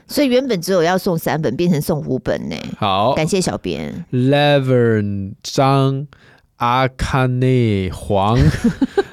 [0.09, 2.57] 所以原本只有要送三本，变成送五本呢。
[2.79, 4.07] 好，感谢小编。
[4.11, 6.07] Levern 张
[6.57, 8.39] 阿卡内黄。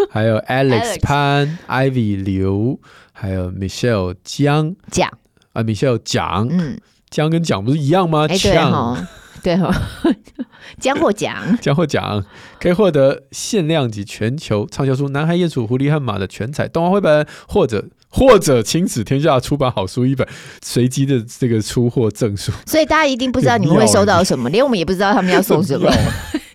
[0.09, 2.79] 还有 Alex 潘、Ivy 刘，
[3.13, 5.09] 还有 Michelle 江蒋。
[5.53, 6.79] 啊，Michelle 蒋，嗯，
[7.09, 8.27] 江跟蒋不是一样吗？
[8.27, 9.07] 蒋，
[9.41, 9.73] 对哈，
[10.79, 12.23] 江获奖，江获奖
[12.59, 20.27] 可以获得限量级全球畅销书《男孩、鼹鼠、狐狸和马》的全彩动画绘本，或者或者亲子天下出版好书一本，
[20.61, 22.51] 随机的这个出货证书。
[22.65, 25.91] 所以大家一定不知道你们会收到什么，连我们也不知道他们要送什么。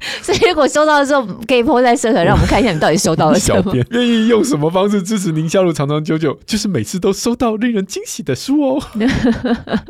[0.23, 3.63] 所以如果收到的时候，可以 po 在社团，让我们看一下你到底收到了什么。
[3.63, 6.39] 小编愿意用什么方式支持宁夏路长长久久？
[6.47, 8.83] 就是每次都收到令人惊喜的书哦。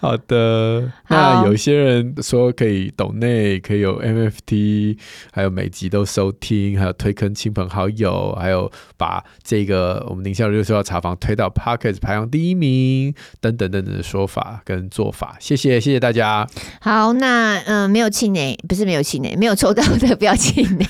[0.00, 4.98] 好的，那有一些人说可以抖内，可以有 MFT，
[5.32, 16.46] 还有每集都收听，还有推坑亲朋好友，还有把这个我们宁夏璐六十号茶房推到 Podcast 排行第一名，等等等等的说法跟做法，谢谢谢谢大家。
[16.80, 20.86] 好，那嗯、呃，没有气馁，不是没有气馁，没有抽到的不要气馁。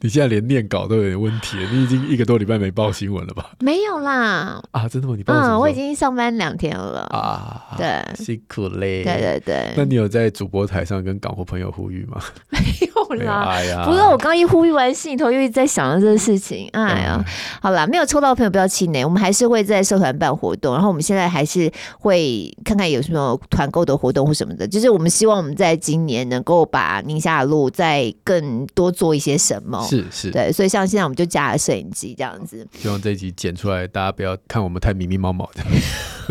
[0.00, 3.50] 你现在连念稿都有点问题了，你已经一个多礼拜没报新闻了吧？
[3.60, 5.14] 没有啦，啊，真的吗？
[5.16, 5.54] 你报什么？
[5.54, 9.72] 嗯，我已经上班两天了啊，对，辛苦嘞，对对对。
[9.76, 12.20] 那你有在主播台上跟港货朋友呼吁吗？
[12.50, 12.58] 没
[12.94, 17.24] 有啦，哎呀，不过我刚一呼吁完，心里头又一直在想着这个事情，哎呀，嗯、
[17.62, 29.83] 好啦，没有抽到的朋友不要气馁，我们还是会在社团办活动，然后我们现在还是会看看有什么团购的活动或什么的，就是我们希望我们在今年能够把宁夏路再更多做一些什么。
[29.88, 32.66] 是是，对，所以像现在我们就加了摄影机这样子。
[32.78, 35.62] 希望这一集剪出来，大家不要看我们太迷迷毛毛的。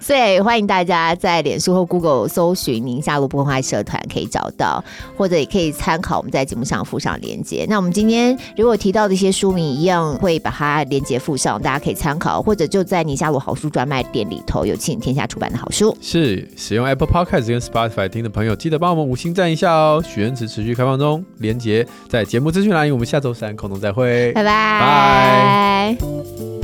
[0.00, 4.82] 所以欢迎大家在脸书或 Google 搜寻“宁夏路不公开社团”，可以找到，
[5.16, 7.66] 或者也可以参考我们在节目上附上连接。
[7.68, 15.96] 那我们今天如果提到的一些书名，一样会把它连接附上，大家可以参考，或者就在宁夏路好书专卖店里头有请天下出版的好书。
[16.00, 20.02] 是使用 Apple Podcast 跟 Spotify 听的朋友，记得帮我们五星赞一下哦。
[20.06, 22.90] 许愿池持续开放中，连接在节目资讯栏。
[22.90, 25.96] 我们下周三空中再会，拜拜。
[26.00, 26.59] 拜。